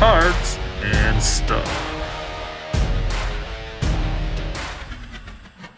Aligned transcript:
Cards 0.00 0.58
and 0.82 1.22
Stuff. 1.22 1.70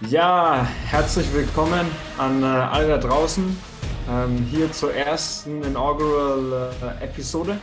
Ja, 0.03 0.65
herzlich 0.65 1.35
willkommen 1.35 1.91
an 2.19 2.45
äh, 2.45 2.47
alle 2.47 2.87
da 2.87 2.99
draußen 2.99 3.59
ähm, 4.09 4.37
hier 4.45 4.71
zur 4.71 4.95
ersten 4.95 5.65
inaugural 5.65 6.73
äh, 7.01 7.05
Episode 7.05 7.61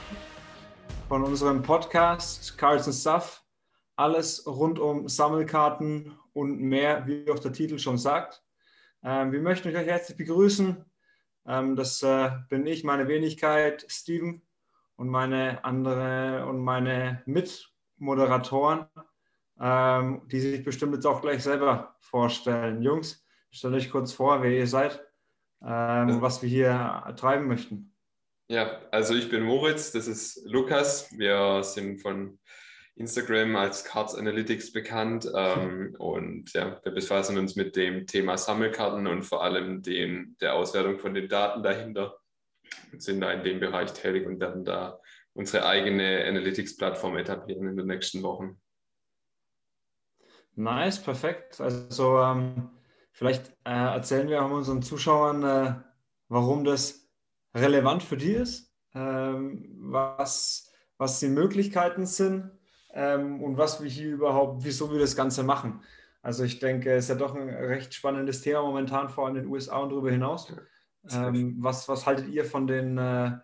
von 1.07 1.23
unserem 1.23 1.61
Podcast 1.61 2.57
Cards 2.57 2.87
and 2.87 2.95
Stuff. 2.97 3.41
Alles 3.95 4.45
rund 4.45 4.79
um 4.79 5.07
Sammelkarten 5.07 6.11
und 6.33 6.59
mehr, 6.59 7.07
wie 7.07 7.31
auch 7.31 7.39
der 7.39 7.53
Titel 7.53 7.79
schon 7.79 7.97
sagt. 7.97 8.43
Ähm, 9.01 9.31
wir 9.31 9.39
möchten 9.39 9.69
euch 9.69 9.75
herzlich 9.75 10.17
begrüßen. 10.17 10.83
Ähm, 11.47 11.77
das 11.77 12.03
äh, 12.03 12.31
bin 12.49 12.67
ich, 12.67 12.83
meine 12.83 13.07
Wenigkeit, 13.07 13.85
Steven 13.87 14.41
und 14.99 15.07
meine 15.07 15.63
andere 15.63 16.45
und 16.45 16.61
meine 16.61 17.23
Mitmoderatoren, 17.25 18.85
ähm, 19.57 20.23
die 20.29 20.41
sich 20.41 20.65
bestimmt 20.65 20.93
jetzt 20.93 21.05
auch 21.05 21.21
gleich 21.21 21.41
selber 21.41 21.95
vorstellen. 22.01 22.81
Jungs, 22.81 23.25
stellt 23.49 23.75
euch 23.75 23.89
kurz 23.89 24.11
vor, 24.11 24.43
wer 24.43 24.51
ihr 24.51 24.67
seid 24.67 25.01
ähm, 25.65 26.09
und 26.09 26.21
was 26.21 26.41
wir 26.41 26.49
hier 26.49 27.13
treiben 27.15 27.47
möchten. 27.47 27.95
Ja, 28.49 28.81
also 28.91 29.13
ich 29.13 29.29
bin 29.29 29.43
Moritz, 29.43 29.93
das 29.93 30.07
ist 30.07 30.45
Lukas. 30.45 31.17
Wir 31.17 31.63
sind 31.63 32.01
von 32.01 32.37
Instagram 32.95 33.55
als 33.55 33.85
Cards 33.85 34.15
Analytics 34.15 34.73
bekannt 34.73 35.31
ähm, 35.33 35.95
und 35.99 36.51
ja, 36.51 36.77
wir 36.83 36.91
befassen 36.91 37.37
uns 37.37 37.55
mit 37.55 37.77
dem 37.77 38.05
Thema 38.05 38.37
Sammelkarten 38.37 39.07
und 39.07 39.23
vor 39.23 39.45
allem 39.45 39.81
dem, 39.81 40.35
der 40.41 40.55
Auswertung 40.55 40.99
von 40.99 41.13
den 41.13 41.29
Daten 41.29 41.63
dahinter 41.63 42.19
sind 42.97 43.21
da 43.21 43.31
in 43.31 43.43
dem 43.43 43.59
Bereich 43.59 43.93
tätig 43.93 44.25
und 44.27 44.39
werden 44.39 44.65
da 44.65 44.99
unsere 45.33 45.65
eigene 45.65 46.25
Analytics-Plattform 46.27 47.17
etablieren 47.17 47.67
in 47.67 47.77
den 47.77 47.87
nächsten 47.87 48.23
Wochen. 48.23 48.59
Nice, 50.55 51.01
perfekt. 51.01 51.61
Also 51.61 52.19
ähm, 52.19 52.69
vielleicht 53.11 53.47
äh, 53.63 53.93
erzählen 53.93 54.27
wir 54.27 54.43
auch 54.43 54.51
unseren 54.51 54.81
Zuschauern, 54.81 55.43
äh, 55.43 55.75
warum 56.27 56.65
das 56.65 57.07
relevant 57.53 58.03
für 58.03 58.17
die 58.17 58.33
ist, 58.33 58.73
ähm, 58.93 59.69
was, 59.79 60.71
was 60.97 61.19
die 61.19 61.29
Möglichkeiten 61.29 62.05
sind 62.05 62.51
ähm, 62.93 63.41
und 63.41 63.57
was 63.57 63.81
wir 63.81 63.89
hier 63.89 64.09
überhaupt, 64.09 64.63
wieso 64.63 64.91
wir 64.91 64.99
das 64.99 65.15
Ganze 65.15 65.43
machen. 65.43 65.81
Also 66.21 66.43
ich 66.43 66.59
denke, 66.59 66.91
es 66.91 67.05
ist 67.05 67.09
ja 67.09 67.15
doch 67.15 67.33
ein 67.33 67.49
recht 67.49 67.93
spannendes 67.93 68.41
Thema 68.41 68.61
momentan, 68.61 69.09
vor 69.09 69.25
allem 69.25 69.37
in 69.37 69.43
den 69.43 69.51
USA 69.51 69.77
und 69.77 69.89
darüber 69.89 70.11
hinaus. 70.11 70.53
Ähm, 71.11 71.57
was, 71.59 71.87
was 71.87 72.05
haltet 72.05 72.29
ihr 72.29 72.45
von 72.45 72.67
den, 72.67 72.97
äh, 72.97 73.37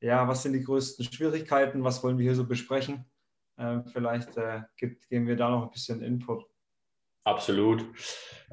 ja, 0.00 0.28
was 0.28 0.42
sind 0.42 0.52
die 0.52 0.62
größten 0.62 1.04
Schwierigkeiten, 1.04 1.84
was 1.84 2.02
wollen 2.02 2.18
wir 2.18 2.24
hier 2.24 2.34
so 2.34 2.46
besprechen? 2.46 3.04
Ähm, 3.58 3.86
vielleicht 3.86 4.36
äh, 4.36 4.62
gibt, 4.76 5.08
geben 5.08 5.26
wir 5.26 5.36
da 5.36 5.50
noch 5.50 5.64
ein 5.64 5.70
bisschen 5.70 6.02
Input. 6.02 6.44
Absolut. 7.24 7.84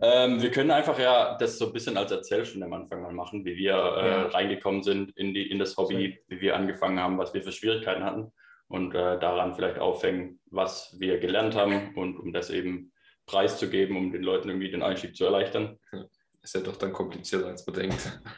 Ähm, 0.01 0.41
wir 0.41 0.51
können 0.51 0.71
einfach 0.71 0.99
ja 0.99 1.37
das 1.37 1.57
so 1.57 1.67
ein 1.67 1.73
bisschen 1.73 1.95
als 1.95 2.11
Erzählstunde 2.11 2.65
am 2.65 2.73
Anfang 2.73 3.01
mal 3.01 3.13
machen, 3.13 3.45
wie 3.45 3.55
wir 3.55 3.73
äh, 3.73 4.09
ja. 4.09 4.27
reingekommen 4.27 4.83
sind 4.83 5.15
in, 5.15 5.33
die, 5.33 5.49
in 5.49 5.59
das 5.59 5.77
Hobby, 5.77 6.19
wie 6.27 6.41
wir 6.41 6.55
angefangen 6.55 6.99
haben, 6.99 7.17
was 7.17 7.33
wir 7.33 7.41
für 7.41 7.53
Schwierigkeiten 7.53 8.03
hatten 8.03 8.33
und 8.67 8.93
äh, 8.93 9.19
daran 9.19 9.53
vielleicht 9.53 9.79
aufhängen, 9.79 10.41
was 10.47 10.95
wir 10.99 11.19
gelernt 11.19 11.55
haben 11.55 11.95
und 11.95 12.17
um 12.17 12.33
das 12.33 12.49
eben 12.49 12.91
preiszugeben, 13.27 13.95
um 13.95 14.11
den 14.11 14.23
Leuten 14.23 14.49
irgendwie 14.49 14.71
den 14.71 14.83
Einstieg 14.83 15.15
zu 15.15 15.25
erleichtern. 15.25 15.79
Ist 16.45 16.53
ja 16.53 16.61
doch 16.61 16.77
dann 16.77 16.93
komplizierter, 16.93 17.47
als 17.47 17.65
man 17.65 17.75
denkt. 17.75 18.21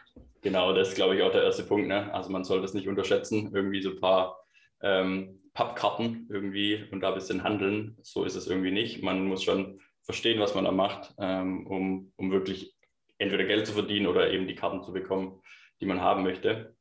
Genau, 0.43 0.71
das 0.71 0.89
ist, 0.89 0.95
glaube 0.95 1.15
ich, 1.15 1.23
auch 1.23 1.31
der 1.31 1.43
erste 1.43 1.63
Punkt. 1.63 1.87
Ne? 1.87 2.13
Also 2.13 2.29
man 2.29 2.45
soll 2.45 2.61
das 2.61 2.73
nicht 2.73 2.87
unterschätzen, 2.87 3.51
irgendwie 3.53 3.81
so 3.81 3.89
ein 3.89 3.99
paar 3.99 4.39
ähm, 4.81 5.41
Pappkarten 5.53 6.29
irgendwie 6.31 6.85
und 6.91 7.01
da 7.01 7.09
ein 7.09 7.15
bisschen 7.15 7.43
handeln. 7.43 7.97
So 8.03 8.23
ist 8.23 8.35
es 8.35 8.47
irgendwie 8.47 8.71
nicht. 8.71 9.03
Man 9.03 9.25
muss 9.25 9.43
schon 9.43 9.81
verstehen, 10.03 10.39
was 10.39 10.55
man 10.55 10.63
da 10.63 10.71
macht, 10.71 11.13
ähm, 11.19 11.67
um, 11.67 12.13
um 12.15 12.31
wirklich 12.31 12.77
entweder 13.17 13.43
Geld 13.43 13.65
zu 13.67 13.73
verdienen 13.73 14.05
oder 14.05 14.31
eben 14.31 14.47
die 14.47 14.55
Karten 14.55 14.83
zu 14.83 14.93
bekommen, 14.93 15.41
die 15.81 15.87
man 15.87 15.99
haben 15.99 16.23
möchte. 16.23 16.75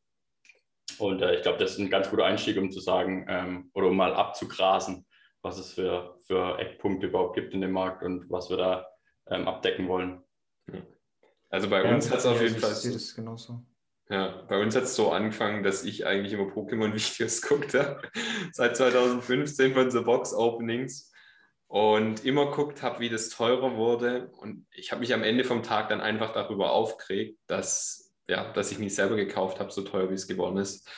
Und 0.99 1.23
äh, 1.23 1.35
ich 1.35 1.43
glaube, 1.43 1.59
das 1.59 1.73
ist 1.73 1.79
ein 1.79 1.91
ganz 1.91 2.09
guter 2.09 2.27
Einstieg, 2.27 2.59
um 2.59 2.71
zu 2.71 2.79
sagen 2.79 3.27
ähm, 3.29 3.71
oder 3.75 3.89
um 3.89 3.97
mal 3.97 4.15
abzugrasen, 4.15 5.07
was 5.43 5.59
es 5.59 5.73
für, 5.73 6.21
für 6.27 6.59
Eckpunkte 6.59 7.09
überhaupt 7.09 7.35
gibt 7.35 7.53
in 7.53 7.63
dem 7.63 7.73
Markt 7.73 8.05
und 8.05 8.31
was 8.31 8.49
wir 8.49 8.59
da 8.59 8.87
ähm, 9.29 9.49
abdecken 9.49 9.89
wollen. 9.89 10.23
Also 11.49 11.69
bei 11.69 11.85
ja, 11.85 11.95
uns 11.95 12.11
hat 12.11 12.19
es 12.19 12.27
auf 12.27 12.41
jeden 12.41 12.59
Fall. 12.59 12.71
Das 12.71 13.15
genauso. 13.15 13.63
Ja, 14.09 14.43
bei 14.49 14.61
uns 14.61 14.77
hat 14.77 14.85
es 14.85 14.95
so 14.95 15.11
angefangen, 15.11 15.63
dass 15.63 15.85
ich 15.85 16.07
eigentlich 16.07 16.33
immer 16.33 16.53
Pokémon-Videos 16.53 17.43
guckte, 17.49 18.01
seit 18.53 18.77
2015 18.77 19.75
von 19.75 19.91
The 19.91 20.01
Box 20.01 20.33
Openings 20.33 21.13
und 21.67 22.25
immer 22.25 22.53
guckt 22.53 22.83
habe, 22.83 23.01
wie 23.01 23.09
das 23.09 23.31
teurer 23.31 23.77
wurde. 23.77 24.29
Und 24.39 24.67
ich 24.71 24.93
habe 24.93 25.01
mich 25.01 25.13
am 25.13 25.25
Ende 25.25 25.43
vom 25.43 25.63
Tag 25.63 25.89
dann 25.89 26.01
einfach 26.01 26.33
darüber 26.33 26.73
aufgeregt, 26.73 27.39
dass 27.49 28.07
ja, 28.29 28.53
dass 28.53 28.73
ich 28.73 28.79
mich 28.79 28.95
selber 28.95 29.17
gekauft 29.17 29.61
habe, 29.61 29.71
so 29.71 29.83
teuer 29.83 30.11
wie 30.11 30.15
es 30.15 30.27
geworden 30.27 30.57
ist. 30.57 30.89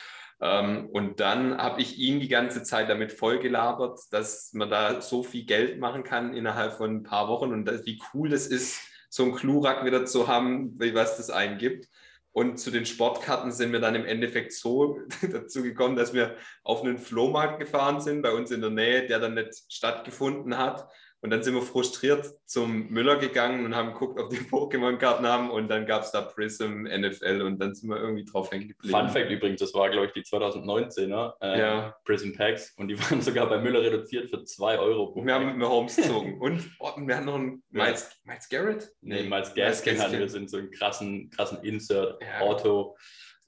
Ähm, 0.41 0.89
und 0.91 1.19
dann 1.19 1.57
habe 1.57 1.81
ich 1.81 1.97
ihn 1.97 2.19
die 2.19 2.27
ganze 2.27 2.63
Zeit 2.63 2.89
damit 2.89 3.11
vollgelabert, 3.11 3.99
dass 4.11 4.53
man 4.53 4.69
da 4.69 5.01
so 5.01 5.21
viel 5.21 5.45
Geld 5.45 5.79
machen 5.79 6.03
kann 6.03 6.33
innerhalb 6.33 6.73
von 6.73 6.97
ein 6.97 7.03
paar 7.03 7.27
Wochen 7.27 7.51
und 7.51 7.65
dass, 7.65 7.85
wie 7.85 8.01
cool 8.13 8.29
das 8.29 8.47
ist, 8.47 8.81
so 9.09 9.23
ein 9.23 9.35
Klurak 9.35 9.85
wieder 9.85 10.05
zu 10.05 10.27
haben, 10.27 10.79
wie 10.79 10.93
was 10.93 11.17
das 11.17 11.29
einen 11.29 11.57
gibt. 11.57 11.87
Und 12.31 12.59
zu 12.59 12.71
den 12.71 12.85
Sportkarten 12.85 13.51
sind 13.51 13.71
wir 13.71 13.79
dann 13.79 13.95
im 13.95 14.05
Endeffekt 14.05 14.53
so 14.53 14.99
dazu 15.31 15.63
gekommen, 15.63 15.95
dass 15.95 16.13
wir 16.13 16.35
auf 16.63 16.83
einen 16.83 16.97
Flohmarkt 16.97 17.59
gefahren 17.59 18.01
sind, 18.01 18.21
bei 18.21 18.31
uns 18.31 18.51
in 18.51 18.61
der 18.61 18.69
Nähe, 18.69 19.07
der 19.07 19.19
dann 19.19 19.33
nicht 19.33 19.53
stattgefunden 19.67 20.57
hat. 20.57 20.87
Und 21.21 21.31
dann 21.31 21.43
sind 21.43 21.53
wir 21.53 21.61
frustriert 21.61 22.33
zum 22.45 22.87
Müller 22.89 23.17
gegangen 23.17 23.65
und 23.65 23.75
haben 23.75 23.93
geguckt, 23.93 24.19
ob 24.19 24.29
die 24.29 24.37
Pokémon-Karten 24.51 25.27
haben. 25.27 25.51
Und 25.51 25.67
dann 25.67 25.85
gab 25.85 26.03
es 26.03 26.11
da 26.11 26.21
Prism, 26.21 26.83
NFL 26.83 27.41
und 27.41 27.59
dann 27.59 27.75
sind 27.75 27.89
wir 27.89 27.97
irgendwie 27.97 28.23
drauf 28.23 28.51
hängen 28.51 28.69
geblieben. 28.69 28.97
Fun 28.97 29.09
Fact 29.09 29.29
übrigens, 29.29 29.59
das 29.59 29.73
war, 29.73 29.89
glaube 29.89 30.07
ich, 30.07 30.13
die 30.13 30.21
2019er 30.21 31.33
äh, 31.41 31.59
ja. 31.59 31.95
Prism 32.05 32.31
Packs. 32.31 32.73
Und 32.77 32.87
die 32.87 32.99
waren 33.09 33.21
sogar 33.21 33.49
bei 33.49 33.57
Müller 33.57 33.81
reduziert 33.81 34.29
für 34.29 34.43
2 34.43 34.79
Euro. 34.79 35.13
wir 35.15 35.33
haben 35.33 35.47
mit 35.47 35.57
mir 35.57 35.69
Homes 35.69 35.95
gezogen. 35.97 36.39
und 36.39 36.71
oh, 36.79 36.91
wir 36.97 37.15
hatten 37.15 37.25
noch 37.25 37.35
einen 37.35 37.63
Miles, 37.69 38.11
Miles 38.23 38.47
Garrett? 38.47 38.89
Nee, 39.01 39.23
Miles 39.23 39.53
Gaskin 39.53 39.99
hatten 39.99 40.19
wir 40.19 40.29
sind 40.29 40.49
so 40.49 40.57
einen 40.57 40.71
krassen, 40.71 41.29
krassen 41.31 41.59
Insert-Auto. 41.63 42.95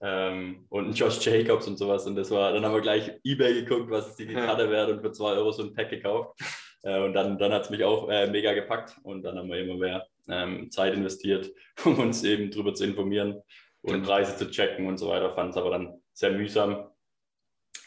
Ähm, 0.04 0.66
und 0.70 0.90
ein 0.90 0.94
Josh 0.94 1.24
Jacobs 1.24 1.68
und 1.68 1.78
sowas. 1.78 2.06
Und 2.08 2.16
das 2.16 2.32
war, 2.32 2.52
dann 2.52 2.66
haben 2.66 2.74
wir 2.74 2.82
gleich 2.82 3.12
Ebay 3.24 3.54
geguckt, 3.54 3.90
was 3.92 4.16
die 4.16 4.26
Karte 4.26 4.64
ja. 4.64 4.70
wert 4.72 4.90
und 4.90 5.02
für 5.02 5.12
2 5.12 5.34
Euro 5.34 5.52
so 5.52 5.64
ein 5.64 5.74
Pack 5.74 5.92
gekauft. 5.92 6.40
Äh, 6.84 7.00
und 7.02 7.14
dann, 7.14 7.38
dann 7.38 7.52
hat 7.52 7.64
es 7.64 7.70
mich 7.70 7.84
auch 7.84 8.10
äh, 8.10 8.28
mega 8.28 8.54
gepackt 8.54 8.96
und 9.04 9.24
dann 9.24 9.38
haben 9.38 9.50
wir 9.50 9.60
immer 9.60 9.76
mehr 9.76 10.08
ähm, 10.28 10.72
Zeit 10.72 10.94
investiert, 10.94 11.52
um 11.86 12.00
uns 12.00 12.24
eben 12.24 12.52
darüber 12.52 12.74
zu 12.74 12.86
informieren 12.86 13.42
und 13.82 14.04
Preise 14.04 14.36
zu 14.36 14.50
checken 14.50 14.88
und 14.88 14.98
so 14.98 15.10
weiter. 15.10 15.34
Fand 15.34 15.52
es 15.52 15.58
aber 15.58 15.72
dann 15.72 16.02
sehr 16.14 16.32
mühsam. 16.32 16.90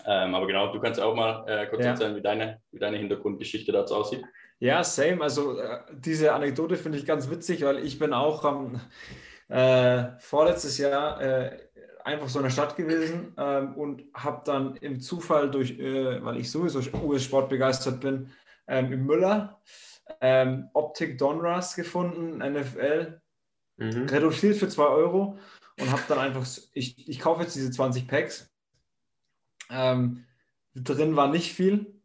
Ähm, 0.07 0.35
aber 0.35 0.47
genau, 0.47 0.73
du 0.73 0.81
kannst 0.81 1.01
auch 1.01 1.15
mal 1.15 1.45
äh, 1.49 1.67
kurz 1.67 1.85
ja. 1.85 1.91
erzählen, 1.91 2.17
wie 2.17 2.23
deine, 2.23 2.61
wie 2.73 2.79
deine 2.79 2.99
Hintergrundgeschichte 2.99 3.73
dazu 3.73 3.95
aussieht. 3.95 4.23
Ja, 4.59 4.85
same. 4.85 5.23
Also 5.23 5.59
äh, 5.59 5.81
diese 5.93 6.33
Anekdote 6.33 6.77
finde 6.77 6.99
ich 6.99 7.07
ganz 7.07 7.31
witzig, 7.31 7.65
weil 7.65 7.85
ich 7.85 7.99
bin 7.99 8.13
auch 8.13 8.45
ähm, 8.45 10.19
vorletztes 10.19 10.79
Jahr 10.79 11.21
äh, 11.21 11.59
einfach 12.05 12.29
so 12.29 12.39
in 12.39 12.45
der 12.45 12.51
Stadt 12.51 12.77
gewesen 12.77 13.35
ähm, 13.39 13.75
und 13.75 14.05
habe 14.15 14.43
dann 14.45 14.77
im 14.77 15.01
Zufall 15.01 15.51
durch, 15.51 15.79
äh, 15.79 16.23
weil 16.23 16.37
ich 16.37 16.51
sowieso 16.51 16.81
US-Sport 17.03 17.49
begeistert 17.49 18.01
bin, 18.01 18.31
ähm, 18.67 18.93
im 18.93 19.07
Müller. 19.07 19.61
Ähm, 20.21 20.69
Optik 20.75 21.17
Donruss 21.19 21.75
gefunden, 21.75 22.39
NFL, 22.39 23.21
mhm. 23.77 24.07
reduziert 24.07 24.57
für 24.57 24.69
2 24.69 24.85
Euro 24.85 25.39
und 25.81 25.91
habe 25.91 26.03
dann 26.09 26.19
einfach, 26.19 26.47
ich, 26.73 27.09
ich 27.09 27.19
kaufe 27.21 27.43
jetzt 27.43 27.57
diese 27.57 27.71
20 27.71 28.07
Packs. 28.07 28.51
Ähm, 29.71 30.25
drin 30.75 31.17
war 31.17 31.29
nicht 31.29 31.55
viel, 31.55 32.01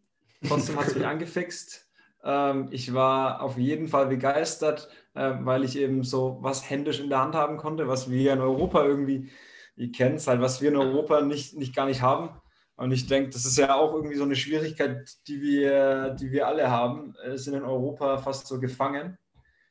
trotzdem 0.48 0.78
hat 0.78 0.88
es 0.88 0.95
mich 0.95 1.06
angefixt. 1.06 1.89
Ähm, 2.24 2.68
ich 2.72 2.94
war 2.94 3.42
auf 3.42 3.57
jeden 3.57 3.88
Fall 3.88 4.07
begeistert, 4.07 4.89
äh, 5.13 5.33
weil 5.42 5.63
ich 5.63 5.78
eben 5.78 6.04
so 6.04 6.38
was 6.42 6.69
händisch 6.69 7.00
in 7.00 7.10
der 7.10 7.19
Hand 7.19 7.36
haben 7.36 7.57
konnte, 7.57 7.88
was 7.88 8.10
wir 8.10 8.33
in 8.33 8.42
Europa 8.42 8.83
irgendwie, 8.83 9.30
ihr 9.75 9.92
kennt 9.92 10.18
es 10.18 10.28
halt, 10.28 10.42
was 10.42 10.62
wir 10.62 10.69
in 10.69 10.78
Europa 10.78 11.22
nicht, 11.22 11.56
nicht 11.56 11.75
gar 11.75 11.86
nicht 11.86 12.01
haben. 12.01 12.38
Und 12.80 12.94
ich 12.94 13.08
denke, 13.08 13.31
das 13.31 13.46
ist 13.46 13.58
ja 13.58 13.76
auch 13.76 13.94
irgendwie 13.94 14.16
so 14.16 14.24
eine 14.24 14.38
Schwierigkeit, 14.38 15.12
die 15.28 15.42
wir, 15.42 16.12
die 16.12 16.31
wir 16.31 16.48
alle 16.48 16.72
haben, 16.72 17.14
äh, 17.26 17.38
sind 17.38 17.56
in 17.56 17.66
Europa 17.66 18.20
fast 18.20 18.48
so 18.48 18.58
gefangen. 18.58 19.18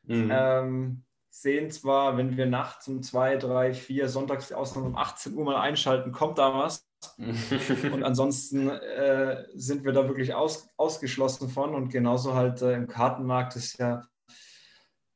Mhm. 0.03 0.31
Ähm, 0.31 1.05
sehen 1.31 1.71
zwar, 1.71 2.19
wenn 2.19 2.37
wir 2.37 2.45
nachts 2.45 2.87
um 2.87 3.03
2, 3.03 3.37
3, 3.37 3.73
4, 3.73 4.11
sonntags 4.11 4.53
Ausnahme 4.53 4.89
um 4.89 4.97
18 4.97 5.35
Uhr 5.35 5.45
mal 5.47 5.57
einschalten, 5.57 6.13
kommt 6.13 6.37
da 6.37 6.53
was. 6.53 6.87
und 7.93 8.05
ansonsten 8.05 8.69
äh, 8.69 9.45
sind 9.55 9.87
wir 9.87 9.93
da 9.93 10.07
wirklich 10.07 10.35
aus, 10.35 10.69
ausgeschlossen 10.77 11.49
von. 11.49 11.75
Und 11.75 11.89
genauso 11.89 12.35
halt 12.35 12.61
äh, 12.61 12.75
im 12.75 12.89
Kartenmarkt 12.89 13.57
ist 13.57 13.79
ja, 13.79 14.07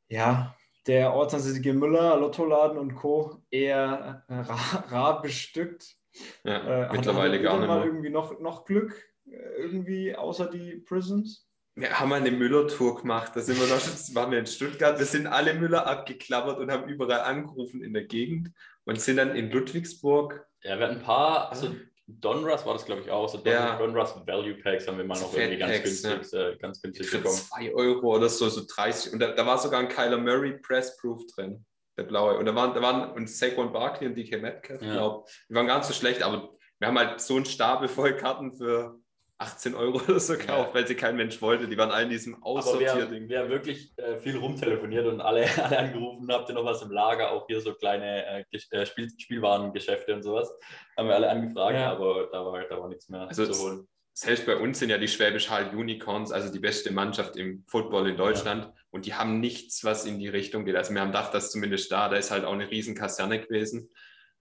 ja 0.09 0.55
der 0.87 1.13
ortsansässige 1.13 1.75
Müller, 1.75 2.17
Lottoladen 2.17 2.79
und 2.79 2.95
Co. 2.95 3.43
eher 3.51 4.25
äh, 4.29 4.35
rar, 4.35 4.85
rar 4.89 5.21
bestückt. 5.21 5.99
Ja, 6.45 6.87
äh, 6.87 6.93
mittlerweile 6.93 7.41
gar 7.41 7.59
nicht 7.59 7.69
mal 7.69 7.85
irgendwie 7.85 8.11
noch, 8.11 8.39
noch 8.41 8.65
Glück. 8.65 8.95
irgendwie 9.25 10.15
außer 10.15 10.51
die 10.51 10.77
Prisons? 10.77 11.49
Wir 11.75 11.99
haben 11.99 12.13
eine 12.13 12.31
Müller-Tour 12.31 13.01
gemacht. 13.01 13.33
Da 13.35 13.41
sind 13.41 13.59
wir 13.59 13.67
noch, 13.67 13.75
das 13.81 14.15
waren 14.15 14.31
wir 14.31 14.39
in 14.39 14.47
Stuttgart. 14.47 14.99
Wir 14.99 15.07
sind 15.07 15.27
alle 15.27 15.55
Müller 15.55 15.87
abgeklappert 15.87 16.59
und 16.59 16.71
haben 16.71 16.89
überall 16.89 17.21
angerufen 17.21 17.83
in 17.83 17.95
der 17.95 18.05
Gegend 18.05 18.51
und 18.85 19.01
sind 19.01 19.17
dann 19.17 19.35
in 19.35 19.51
Ludwigsburg. 19.51 20.47
Ja, 20.63 20.79
wir 20.79 20.87
hatten 20.87 20.99
ein 20.99 21.03
paar, 21.03 21.51
also 21.51 21.75
Donruss 22.07 22.67
war 22.67 22.75
das, 22.75 22.85
glaube 22.85 23.03
ich, 23.03 23.11
auch. 23.11 23.29
So 23.29 23.39
Don, 23.39 23.53
ja. 23.53 23.77
Donruss 23.79 24.15
Value 24.27 24.55
Packs 24.55 24.87
haben 24.87 24.99
wir 24.99 25.05
mal 25.05 25.19
noch 25.19 25.35
irgendwie 25.35 25.59
ganz 25.59 25.83
günstig, 25.83 26.33
ja. 26.33 26.51
äh, 26.51 26.57
ganz 26.57 26.83
günstig 26.83 27.07
Für 27.07 27.19
bekommen. 27.19 27.37
2 27.37 27.75
Euro 27.75 28.17
oder 28.17 28.29
so, 28.29 28.49
so 28.49 28.63
30. 28.67 29.15
Und 29.15 29.21
da, 29.21 29.33
da 29.33 29.47
war 29.47 29.59
sogar 29.59 29.81
ein 29.81 29.89
Kyler 29.89 30.19
Murray 30.19 30.59
Press 30.59 30.97
Proof 30.99 31.23
drin, 31.35 31.65
der 31.97 32.05
blaue. 32.05 32.39
Und 32.39 32.47
da 32.47 32.55
waren, 32.55 32.75
da 32.75 32.83
waren 32.83 33.13
und 33.13 33.29
Saquon 33.29 33.73
Barkley 33.73 34.09
und 34.09 34.17
DK 34.17 34.41
Metcalf, 34.41 34.83
ja. 34.83 34.93
glaube 34.93 35.29
Die 35.49 35.55
waren 35.55 35.67
ganz 35.67 35.89
so 35.89 35.95
schlecht, 35.95 36.23
aber 36.23 36.51
wir 36.79 36.89
haben 36.89 36.99
halt 36.99 37.21
so 37.21 37.37
einen 37.37 37.45
Stapel 37.45 37.89
voll 37.89 38.17
Karten 38.17 38.53
für 38.53 38.99
18 39.43 39.75
Euro 39.75 40.01
oder 40.01 40.21
so 40.21 40.35
gekauft, 40.35 40.69
ja. 40.69 40.75
weil 40.75 40.87
sie 40.87 40.95
kein 40.95 41.17
Mensch 41.17 41.43
wollte. 41.43 41.67
Die 41.67 41.77
waren 41.77 41.91
alle 41.91 42.05
in 42.05 42.11
diesem 42.11 42.43
Aussortierding. 42.43 43.29
Wir, 43.29 43.41
haben 43.41 43.51
wirklich 43.51 43.93
äh, 43.99 44.17
viel 44.17 44.37
rumtelefoniert 44.37 45.07
und 45.07 45.21
alle, 45.21 45.47
alle 45.63 45.79
angerufen, 45.79 46.31
habt 46.33 46.49
ihr 46.49 46.55
noch 46.55 46.65
was 46.65 46.83
im 46.83 46.91
Lager? 46.91 47.31
Auch 47.33 47.47
hier 47.47 47.61
so 47.61 47.75
kleine 47.75 48.25
äh, 48.27 48.45
äh, 48.71 48.87
Spiel, 48.87 49.09
Spielwarengeschäfte 49.19 50.15
und 50.15 50.23
sowas. 50.23 50.53
Haben 50.97 51.09
wir 51.09 51.17
alle 51.17 51.29
angefragt, 51.29 51.75
ja. 51.75 51.93
aber 51.93 52.29
da 52.31 52.45
war, 52.45 52.63
da 52.63 52.81
war 52.81 52.89
nichts 52.89 53.09
mehr 53.09 53.29
also 53.29 53.47
zu 53.47 53.63
holen. 53.63 53.89
Selbst 54.15 54.45
bei 54.45 54.57
uns 54.57 54.79
sind 54.79 54.91
ja 54.91 54.99
die 54.99 55.09
Schwäbisch 55.09 55.49
Hall 55.49 55.75
Unicorns, 55.75 56.33
also 56.33 56.53
die 56.53 56.59
beste 56.59 56.93
Mannschaft 56.93 57.37
im 57.37 57.65
Football 57.67 58.11
in 58.11 58.17
Deutschland. 58.17 58.65
Ja. 58.65 58.75
Und 58.91 59.07
die 59.07 59.15
haben 59.15 59.41
nichts, 59.41 59.85
was 59.85 60.05
in 60.05 60.19
die 60.19 60.29
Richtung 60.29 60.67
geht. 60.67 60.77
Also 60.77 60.93
wir 60.93 61.01
haben 61.01 61.13
gedacht, 61.13 61.33
dass 61.33 61.51
zumindest 61.51 61.91
da, 61.91 62.11
da 62.11 62.17
ist 62.17 62.31
halt 62.31 62.45
auch 62.45 62.53
eine 62.53 62.71
riesen 62.71 62.95
Kaserne 62.95 63.41
gewesen 63.41 63.91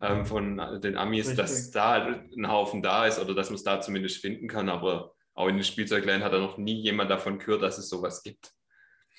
ähm, 0.01 0.25
von 0.25 0.57
den 0.81 0.97
Amis, 0.97 1.29
Richtig. 1.29 1.38
dass 1.38 1.71
da 1.71 2.06
ein 2.06 2.50
Haufen 2.50 2.81
da 2.81 3.06
ist 3.06 3.19
oder 3.19 3.33
dass 3.33 3.50
man 3.50 3.56
es 3.56 3.63
da 3.63 3.79
zumindest 3.79 4.18
finden 4.18 4.50
kann. 4.50 4.68
Aber 4.68 5.13
auch 5.35 5.47
in 5.47 5.56
den 5.56 5.63
Spielzeugläden 5.63 6.24
hat 6.24 6.33
er 6.33 6.39
noch 6.39 6.57
nie 6.57 6.81
jemand 6.81 7.09
davon 7.09 7.39
gehört, 7.39 7.62
dass 7.62 7.77
es 7.77 7.88
sowas 7.88 8.24
gibt. 8.24 8.53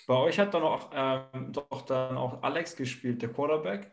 Bei 0.06 0.16
euch 0.16 0.38
hat 0.38 0.52
dann 0.52 0.62
auch, 0.62 0.90
ähm, 0.92 1.52
doch 1.52 1.82
dann 1.82 2.18
auch 2.18 2.42
Alex 2.42 2.76
gespielt, 2.76 3.22
der 3.22 3.32
Quarterback, 3.32 3.90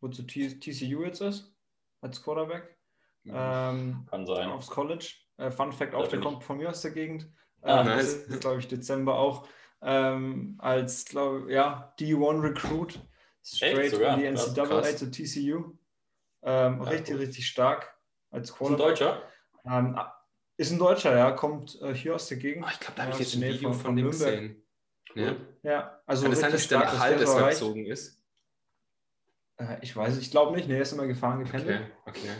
wozu 0.00 0.22
TCU 0.22 1.02
jetzt 1.02 1.20
ist, 1.20 1.52
als 2.00 2.22
Quarterback. 2.22 2.76
Ähm, 3.24 4.06
kann 4.08 4.26
sein. 4.26 4.50
Aufs 4.50 4.68
College. 4.68 5.25
Äh, 5.38 5.50
Fun 5.50 5.72
Fact 5.72 5.94
auch, 5.94 6.08
der 6.08 6.20
kommt 6.20 6.44
von 6.44 6.58
mir 6.58 6.70
aus 6.70 6.82
der 6.82 6.92
Gegend. 6.92 7.30
Ah, 7.62 7.80
ähm, 7.80 7.86
nice. 7.86 8.24
Das 8.24 8.34
ist, 8.34 8.40
glaube 8.40 8.60
ich, 8.60 8.68
Dezember 8.68 9.14
auch. 9.14 9.48
Ähm, 9.82 10.56
als, 10.58 11.04
glaube 11.04 11.52
ja, 11.52 11.94
D1 11.98 12.42
Recruit. 12.42 13.00
Straight 13.42 13.92
in 13.92 14.18
die 14.18 14.26
NCAA 14.26 14.96
zu 14.96 15.10
TCU. 15.10 15.76
Ähm, 16.42 16.80
ja, 16.82 16.88
richtig, 16.88 17.14
gut. 17.14 17.20
richtig 17.20 17.46
stark 17.46 17.96
als 18.30 18.52
Quarterback. 18.52 18.94
Ist 18.94 19.02
ein 19.02 19.08
Deutscher? 19.08 19.22
Ähm, 19.64 20.00
ist 20.56 20.70
ein 20.72 20.78
Deutscher, 20.78 21.16
ja, 21.16 21.32
kommt 21.32 21.80
äh, 21.82 21.94
hier 21.94 22.14
aus 22.14 22.28
der 22.28 22.38
Gegend. 22.38 22.64
Oh, 22.66 22.70
ich 22.72 22.80
glaube, 22.80 22.94
da 22.96 23.02
habe 23.02 23.12
ich 23.12 23.18
jetzt 23.18 23.34
ein 23.34 23.42
Video 23.42 23.72
von, 23.72 23.82
von 23.82 23.96
dem 23.96 24.06
gesehen. 24.06 24.62
Ja. 25.14 25.36
ja, 25.62 26.00
also 26.06 26.24
Kann 26.24 26.32
es 26.32 26.40
sein, 26.40 26.52
dass 26.52 26.68
der 26.68 27.00
Halt 27.00 27.20
deshalb 27.20 27.50
gezogen 27.50 27.86
ist? 27.86 28.22
Äh, 29.56 29.78
ich 29.80 29.94
weiß, 29.96 30.18
ich 30.18 30.30
glaube 30.30 30.54
nicht. 30.54 30.68
Ne, 30.68 30.76
er 30.76 30.82
ist 30.82 30.92
immer 30.92 31.06
gefahren 31.06 31.42
gependelt. 31.42 31.90
Okay, 32.04 32.20
okay. 32.20 32.30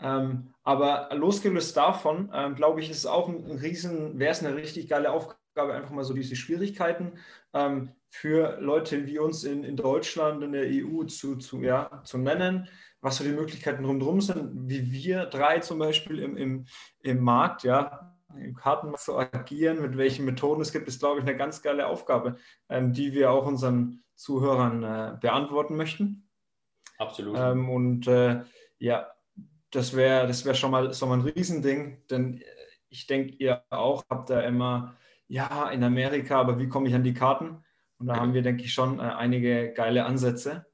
Ähm, 0.00 0.54
aber 0.62 1.08
losgelöst 1.14 1.76
davon, 1.76 2.30
ähm, 2.34 2.54
glaube 2.54 2.80
ich, 2.80 2.90
ist 2.90 2.98
es 2.98 3.06
auch 3.06 3.28
ein, 3.28 3.50
ein 3.50 3.58
riesen, 3.58 4.18
wäre 4.18 4.32
es 4.32 4.44
eine 4.44 4.54
richtig 4.54 4.88
geile 4.88 5.10
Aufgabe, 5.10 5.72
einfach 5.72 5.90
mal 5.90 6.04
so 6.04 6.12
diese 6.12 6.36
Schwierigkeiten 6.36 7.12
ähm, 7.54 7.92
für 8.10 8.60
Leute 8.60 9.06
wie 9.06 9.18
uns 9.18 9.44
in, 9.44 9.64
in 9.64 9.76
Deutschland, 9.76 10.42
in 10.42 10.52
der 10.52 10.66
EU 10.66 11.04
zu, 11.04 11.36
zu, 11.36 11.60
ja, 11.62 12.02
zu 12.04 12.18
nennen 12.18 12.68
was 13.06 13.18
so 13.18 13.24
die 13.24 13.30
Möglichkeiten 13.30 13.84
rundherum 13.84 14.20
sind, 14.20 14.68
wie 14.68 14.90
wir 14.90 15.26
drei 15.26 15.60
zum 15.60 15.78
Beispiel 15.78 16.18
im, 16.18 16.36
im, 16.36 16.66
im 17.02 17.20
Markt, 17.20 17.62
ja, 17.62 18.16
im 18.36 18.56
Kartenmarkt 18.56 19.04
zu 19.04 19.16
agieren, 19.16 19.80
mit 19.80 19.96
welchen 19.96 20.24
Methoden 20.24 20.60
es 20.60 20.72
gibt, 20.72 20.88
ist, 20.88 20.98
glaube 20.98 21.20
ich, 21.20 21.26
eine 21.26 21.36
ganz 21.36 21.62
geile 21.62 21.86
Aufgabe, 21.86 22.36
ähm, 22.68 22.92
die 22.92 23.12
wir 23.12 23.30
auch 23.30 23.46
unseren 23.46 24.02
Zuhörern 24.16 24.82
äh, 24.82 25.16
beantworten 25.20 25.76
möchten. 25.76 26.28
Absolut. 26.98 27.36
Ähm, 27.38 27.70
und 27.70 28.08
äh, 28.08 28.42
ja, 28.78 29.06
das 29.76 29.94
wäre 29.94 30.26
das 30.26 30.44
wär 30.44 30.54
schon, 30.54 30.70
mal, 30.70 30.92
schon 30.94 31.08
mal 31.08 31.18
ein 31.18 31.28
Riesending, 31.28 32.02
denn 32.10 32.42
ich 32.88 33.06
denke, 33.06 33.34
ihr 33.34 33.62
auch 33.70 34.04
habt 34.10 34.30
da 34.30 34.40
immer, 34.40 34.96
ja, 35.28 35.70
in 35.70 35.84
Amerika, 35.84 36.40
aber 36.40 36.58
wie 36.58 36.68
komme 36.68 36.88
ich 36.88 36.94
an 36.94 37.04
die 37.04 37.14
Karten? 37.14 37.64
Und 37.98 38.06
da 38.06 38.16
haben 38.16 38.34
wir, 38.34 38.42
denke 38.42 38.62
ich, 38.62 38.72
schon 38.72 38.98
äh, 38.98 39.02
einige 39.02 39.72
geile 39.72 40.04
Ansätze. 40.04 40.66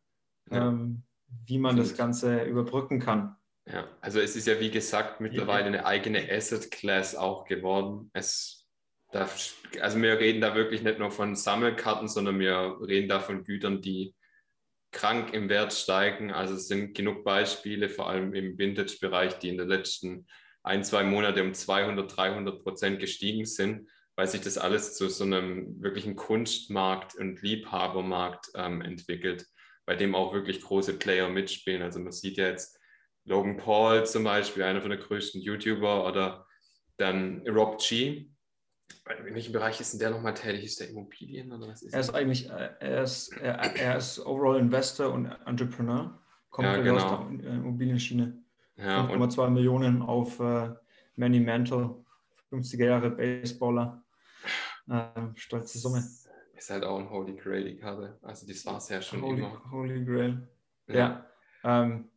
Ja. 0.50 0.68
Ähm, 0.68 1.04
wie 1.46 1.58
man 1.58 1.76
das 1.76 1.96
Ganze 1.96 2.42
überbrücken 2.42 3.00
kann. 3.00 3.36
Ja, 3.66 3.86
also 4.00 4.20
es 4.20 4.36
ist 4.36 4.46
ja 4.46 4.58
wie 4.60 4.70
gesagt 4.70 5.20
mittlerweile 5.20 5.66
eine 5.66 5.86
eigene 5.86 6.30
Asset 6.30 6.70
Class 6.70 7.14
auch 7.14 7.44
geworden. 7.44 8.10
Es 8.12 8.66
darf, 9.12 9.54
also 9.80 10.00
wir 10.00 10.18
reden 10.18 10.40
da 10.40 10.54
wirklich 10.54 10.82
nicht 10.82 10.98
nur 10.98 11.10
von 11.10 11.36
Sammelkarten, 11.36 12.08
sondern 12.08 12.38
wir 12.38 12.78
reden 12.80 13.08
da 13.08 13.20
von 13.20 13.44
Gütern, 13.44 13.80
die 13.80 14.14
krank 14.92 15.32
im 15.34 15.48
Wert 15.48 15.72
steigen. 15.72 16.30
Also 16.30 16.54
es 16.54 16.68
sind 16.68 16.94
genug 16.94 17.24
Beispiele, 17.24 17.88
vor 17.88 18.08
allem 18.08 18.34
im 18.34 18.58
Vintage-Bereich, 18.58 19.38
die 19.38 19.48
in 19.48 19.58
den 19.58 19.68
letzten 19.68 20.26
ein, 20.62 20.84
zwei 20.84 21.02
Monate 21.02 21.42
um 21.42 21.54
200, 21.54 22.16
300 22.16 22.62
Prozent 22.62 23.00
gestiegen 23.00 23.44
sind, 23.44 23.88
weil 24.14 24.28
sich 24.28 24.42
das 24.42 24.58
alles 24.58 24.96
zu 24.96 25.08
so 25.08 25.24
einem 25.24 25.82
wirklichen 25.82 26.14
Kunstmarkt 26.14 27.16
und 27.16 27.42
Liebhabermarkt 27.42 28.50
ähm, 28.54 28.80
entwickelt 28.82 29.46
bei 29.84 29.96
dem 29.96 30.14
auch 30.14 30.32
wirklich 30.32 30.60
große 30.60 30.98
Player 30.98 31.28
mitspielen. 31.28 31.82
Also 31.82 31.98
man 32.00 32.12
sieht 32.12 32.36
ja 32.36 32.46
jetzt 32.46 32.78
Logan 33.24 33.56
Paul 33.56 34.06
zum 34.06 34.24
Beispiel, 34.24 34.62
einer 34.62 34.80
von 34.80 34.90
der 34.90 34.98
größten 34.98 35.40
YouTuber, 35.40 36.06
oder 36.06 36.46
dann 36.96 37.46
Rob 37.48 37.80
G. 37.80 38.28
In 39.26 39.34
welchem 39.34 39.52
Bereich 39.52 39.80
ist 39.80 39.92
denn 39.92 40.00
der 40.00 40.10
nochmal 40.10 40.34
tätig? 40.34 40.64
Ist 40.64 40.80
der 40.80 40.90
Immobilien 40.90 41.52
oder 41.52 41.68
was 41.68 41.82
ist 41.82 41.94
Er 41.94 42.00
ist 42.00 42.14
eigentlich, 42.14 42.50
äh, 42.50 42.70
er 42.80 43.02
ist, 43.02 43.36
er, 43.36 43.58
er 43.76 43.96
ist 43.96 44.18
Overall 44.24 44.58
Investor 44.58 45.12
und 45.12 45.26
Entrepreneur. 45.46 46.18
Kommt 46.50 46.68
ja, 46.68 46.76
genau. 46.82 46.96
aus 46.96 47.28
der 47.30 47.52
Immobilienschiene. 47.52 48.42
Ja, 48.76 49.06
5,2 49.06 49.50
Millionen 49.50 50.02
auf 50.02 50.40
äh, 50.40 50.70
Manny 51.16 51.40
Mantle, 51.40 52.04
50er 52.50 52.84
Jahre 52.84 53.10
Baseballer. 53.10 54.02
Äh, 54.88 55.20
stolze 55.34 55.78
Summe. 55.78 56.04
Ist 56.54 56.70
halt 56.70 56.84
auch 56.84 56.98
ein 56.98 57.10
Holy 57.10 57.34
Grail, 57.34 57.64
die 57.64 57.76
Karte. 57.76 58.18
Also 58.22 58.46
das 58.46 58.64
war 58.66 58.78
es 58.78 58.88
ja 58.88 59.02
schon 59.02 59.22
Holy, 59.22 59.38
immer. 59.38 59.62
Holy 59.70 60.04
Grail. 60.04 60.48
Ja, 60.88 60.94
ja 60.94 61.26
ähm, 61.64 62.10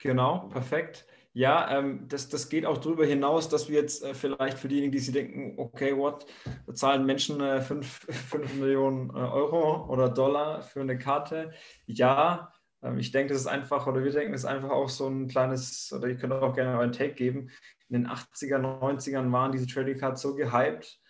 genau, 0.00 0.48
perfekt. 0.48 1.06
Ja, 1.34 1.78
ähm, 1.78 2.06
das, 2.08 2.28
das 2.28 2.48
geht 2.48 2.66
auch 2.66 2.78
darüber 2.78 3.06
hinaus, 3.06 3.48
dass 3.48 3.68
wir 3.68 3.80
jetzt 3.80 4.04
äh, 4.04 4.12
vielleicht 4.12 4.58
für 4.58 4.68
diejenigen, 4.68 4.92
die 4.92 4.98
sich 4.98 5.14
denken, 5.14 5.54
okay, 5.58 5.96
what, 5.96 6.26
da 6.66 6.74
zahlen 6.74 7.06
Menschen 7.06 7.40
5 7.40 8.08
äh, 8.08 8.38
Millionen 8.60 9.10
äh, 9.10 9.14
Euro 9.14 9.86
oder 9.90 10.10
Dollar 10.10 10.62
für 10.62 10.82
eine 10.82 10.98
Karte. 10.98 11.52
Ja, 11.86 12.52
ähm, 12.82 12.98
ich 12.98 13.12
denke, 13.12 13.32
das 13.32 13.42
ist 13.42 13.48
einfach, 13.48 13.86
oder 13.86 14.04
wir 14.04 14.12
denken, 14.12 14.32
das 14.32 14.42
ist 14.42 14.46
einfach 14.46 14.70
auch 14.70 14.90
so 14.90 15.08
ein 15.08 15.28
kleines, 15.28 15.92
oder 15.92 16.08
ihr 16.08 16.16
könnt 16.16 16.34
auch 16.34 16.54
gerne 16.54 16.78
einen 16.78 16.92
Take 16.92 17.14
geben. 17.14 17.48
In 17.88 18.02
den 18.02 18.08
80er, 18.08 18.58
90ern 18.58 19.32
waren 19.32 19.52
diese 19.52 19.66
Trading 19.66 19.98
Cards 19.98 20.20
so 20.20 20.34
gehypt, 20.34 21.00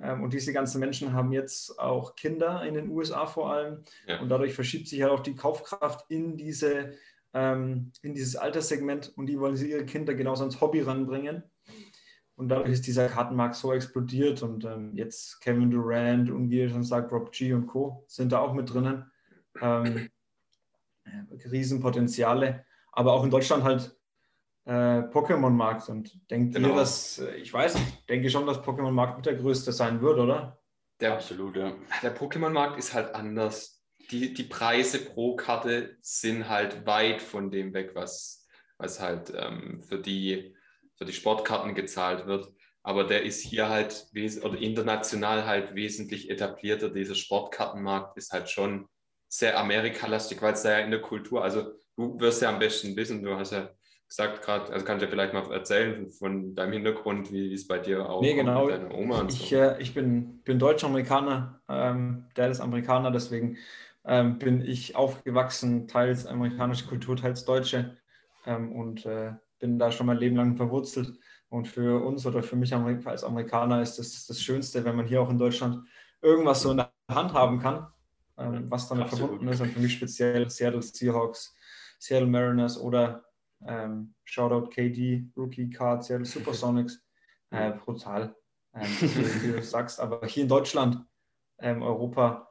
ähm, 0.00 0.22
und 0.22 0.32
diese 0.32 0.52
ganzen 0.52 0.80
Menschen 0.80 1.12
haben 1.12 1.32
jetzt 1.32 1.78
auch 1.78 2.16
Kinder 2.16 2.64
in 2.64 2.74
den 2.74 2.88
USA 2.88 3.26
vor 3.26 3.52
allem. 3.52 3.82
Ja. 4.06 4.20
Und 4.20 4.28
dadurch 4.28 4.54
verschiebt 4.54 4.88
sich 4.88 5.02
halt 5.02 5.12
auch 5.12 5.20
die 5.20 5.34
Kaufkraft 5.34 6.06
in, 6.08 6.36
diese, 6.36 6.92
ähm, 7.34 7.92
in 8.02 8.14
dieses 8.14 8.36
Alterssegment 8.36 9.12
und 9.16 9.26
die 9.26 9.38
wollen 9.38 9.56
sie 9.56 9.70
ihre 9.70 9.84
Kinder 9.84 10.14
genauso 10.14 10.42
ans 10.42 10.60
Hobby 10.60 10.80
ranbringen. 10.80 11.42
Und 12.34 12.48
dadurch 12.48 12.70
ist 12.70 12.86
dieser 12.86 13.08
Kartenmarkt 13.08 13.54
so 13.54 13.72
explodiert 13.72 14.42
und 14.42 14.64
ähm, 14.64 14.92
jetzt 14.94 15.40
Kevin 15.40 15.70
Durant 15.70 16.30
und 16.30 16.50
wie 16.50 16.60
ihr 16.60 16.70
schon 16.70 16.82
sagt, 16.82 17.12
Rob 17.12 17.30
G 17.30 17.52
und 17.52 17.66
Co. 17.66 18.04
sind 18.08 18.32
da 18.32 18.38
auch 18.38 18.54
mit 18.54 18.72
drinnen. 18.72 19.10
Ähm, 19.60 20.08
Riesenpotenziale. 21.50 22.64
Aber 22.92 23.12
auch 23.12 23.24
in 23.24 23.30
Deutschland 23.30 23.64
halt 23.64 23.96
äh, 24.64 25.02
Pokémon-Markt 25.02 25.88
und 25.88 26.30
denkt 26.30 26.54
genau. 26.54 26.68
ihr, 26.68 26.74
dass, 26.76 27.18
äh, 27.18 27.36
ich 27.36 27.52
weiß 27.52 27.74
nicht, 27.74 28.08
denke 28.08 28.30
schon, 28.30 28.46
dass 28.46 28.62
Pokémon-Markt 28.62 29.26
der 29.26 29.34
größte 29.34 29.72
sein 29.72 30.00
wird, 30.00 30.18
oder? 30.18 30.60
Der, 31.00 31.14
Absolut, 31.14 31.56
ja. 31.56 31.72
Der 32.02 32.16
Pokémon-Markt 32.16 32.78
ist 32.78 32.94
halt 32.94 33.14
anders. 33.14 33.71
Die, 34.12 34.34
die 34.34 34.44
Preise 34.44 34.98
pro 34.98 35.36
Karte 35.36 35.96
sind 36.02 36.48
halt 36.48 36.86
weit 36.86 37.22
von 37.22 37.50
dem 37.50 37.72
weg, 37.72 37.92
was, 37.94 38.46
was 38.76 39.00
halt 39.00 39.32
ähm, 39.34 39.82
für, 39.82 39.98
die, 39.98 40.54
für 40.96 41.04
die 41.04 41.12
Sportkarten 41.12 41.74
gezahlt 41.74 42.26
wird. 42.26 42.52
Aber 42.82 43.04
der 43.04 43.22
ist 43.22 43.40
hier 43.40 43.68
halt 43.68 44.06
oder 44.42 44.58
international 44.58 45.46
halt 45.46 45.74
wesentlich 45.74 46.30
etablierter. 46.30 46.90
Dieser 46.90 47.14
Sportkartenmarkt 47.14 48.16
ist 48.16 48.32
halt 48.32 48.50
schon 48.50 48.86
sehr 49.28 49.58
amerikalastig, 49.58 50.42
weil 50.42 50.52
es 50.52 50.62
da 50.62 50.72
ja 50.78 50.84
in 50.84 50.90
der 50.90 51.00
Kultur, 51.00 51.42
also 51.42 51.72
du 51.96 52.20
wirst 52.20 52.42
ja 52.42 52.50
am 52.50 52.58
besten 52.58 52.94
wissen, 52.96 53.22
du 53.22 53.34
hast 53.34 53.52
ja 53.52 53.70
gesagt 54.06 54.42
gerade, 54.42 54.70
also 54.70 54.84
kannst 54.84 55.00
du 55.00 55.06
ja 55.06 55.10
vielleicht 55.10 55.32
mal 55.32 55.50
erzählen 55.50 56.10
von 56.10 56.54
deinem 56.54 56.74
Hintergrund, 56.74 57.32
wie 57.32 57.54
es 57.54 57.66
bei 57.66 57.78
dir 57.78 58.10
auch 58.10 58.20
nee, 58.20 58.34
genau. 58.34 58.66
mit 58.66 58.74
deiner 58.74 58.94
Oma 58.94 59.20
und 59.20 59.32
ich, 59.32 59.48
so. 59.48 59.56
Äh, 59.56 59.80
ich 59.80 59.94
bin, 59.94 60.42
bin 60.44 60.58
Deutsch-Amerikaner, 60.58 61.62
ähm, 61.70 62.26
der 62.36 62.50
ist 62.50 62.60
Amerikaner, 62.60 63.10
deswegen 63.10 63.56
ähm, 64.04 64.38
bin 64.38 64.62
ich 64.62 64.96
aufgewachsen, 64.96 65.88
teils 65.88 66.26
amerikanische 66.26 66.86
Kultur, 66.86 67.16
teils 67.16 67.44
deutsche 67.44 67.96
ähm, 68.46 68.72
und 68.72 69.06
äh, 69.06 69.32
bin 69.58 69.78
da 69.78 69.92
schon 69.92 70.06
mein 70.06 70.18
Leben 70.18 70.36
lang 70.36 70.56
verwurzelt. 70.56 71.12
Und 71.48 71.68
für 71.68 72.02
uns 72.02 72.26
oder 72.26 72.42
für 72.42 72.56
mich 72.56 72.74
als 72.74 73.24
Amerikaner 73.24 73.82
ist 73.82 73.98
das 73.98 74.26
das 74.26 74.40
Schönste, 74.40 74.84
wenn 74.84 74.96
man 74.96 75.06
hier 75.06 75.20
auch 75.20 75.30
in 75.30 75.38
Deutschland 75.38 75.86
irgendwas 76.22 76.62
so 76.62 76.70
in 76.70 76.78
der 76.78 76.92
Hand 77.10 77.34
haben 77.34 77.58
kann, 77.58 77.86
ähm, 78.38 78.70
was 78.70 78.88
damit 78.88 79.04
Absolut. 79.04 79.28
verbunden 79.28 79.52
ist. 79.52 79.60
Und 79.60 79.68
für 79.68 79.80
mich 79.80 79.92
speziell 79.92 80.48
Seattle 80.48 80.82
Seahawks, 80.82 81.54
Seattle 81.98 82.28
Mariners 82.28 82.78
oder 82.78 83.24
ähm, 83.66 84.14
Shoutout 84.24 84.70
KD, 84.70 85.26
Rookie 85.36 85.70
Card, 85.70 86.04
Seattle 86.04 86.26
Supersonics. 86.26 87.00
Äh, 87.54 87.72
brutal, 87.72 88.34
ähm, 88.74 88.88
wie, 88.88 89.52
du 89.52 89.62
sagst. 89.62 90.00
Aber 90.00 90.26
hier 90.26 90.44
in 90.44 90.48
Deutschland, 90.48 91.04
ähm, 91.58 91.82
Europa, 91.82 92.48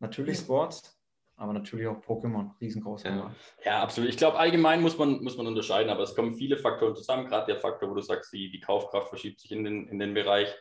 natürlich 0.00 0.38
Sports, 0.38 0.98
aber 1.36 1.52
natürlich 1.52 1.86
auch 1.86 2.00
Pokémon, 2.00 2.50
riesengroßer 2.60 3.10
ja. 3.10 3.34
Ja, 3.64 3.82
absolut. 3.82 4.08
Ich 4.08 4.16
glaube, 4.16 4.38
allgemein 4.38 4.80
muss 4.80 4.96
man, 4.98 5.22
muss 5.22 5.36
man 5.36 5.46
unterscheiden, 5.46 5.90
aber 5.90 6.02
es 6.02 6.14
kommen 6.14 6.34
viele 6.34 6.56
Faktoren 6.56 6.94
zusammen. 6.94 7.26
Gerade 7.26 7.46
der 7.46 7.60
Faktor, 7.60 7.90
wo 7.90 7.94
du 7.94 8.02
sagst, 8.02 8.32
die, 8.32 8.50
die 8.50 8.60
Kaufkraft 8.60 9.08
verschiebt 9.08 9.40
sich 9.40 9.50
in 9.50 9.64
den, 9.64 9.88
in 9.88 9.98
den 9.98 10.14
Bereich. 10.14 10.54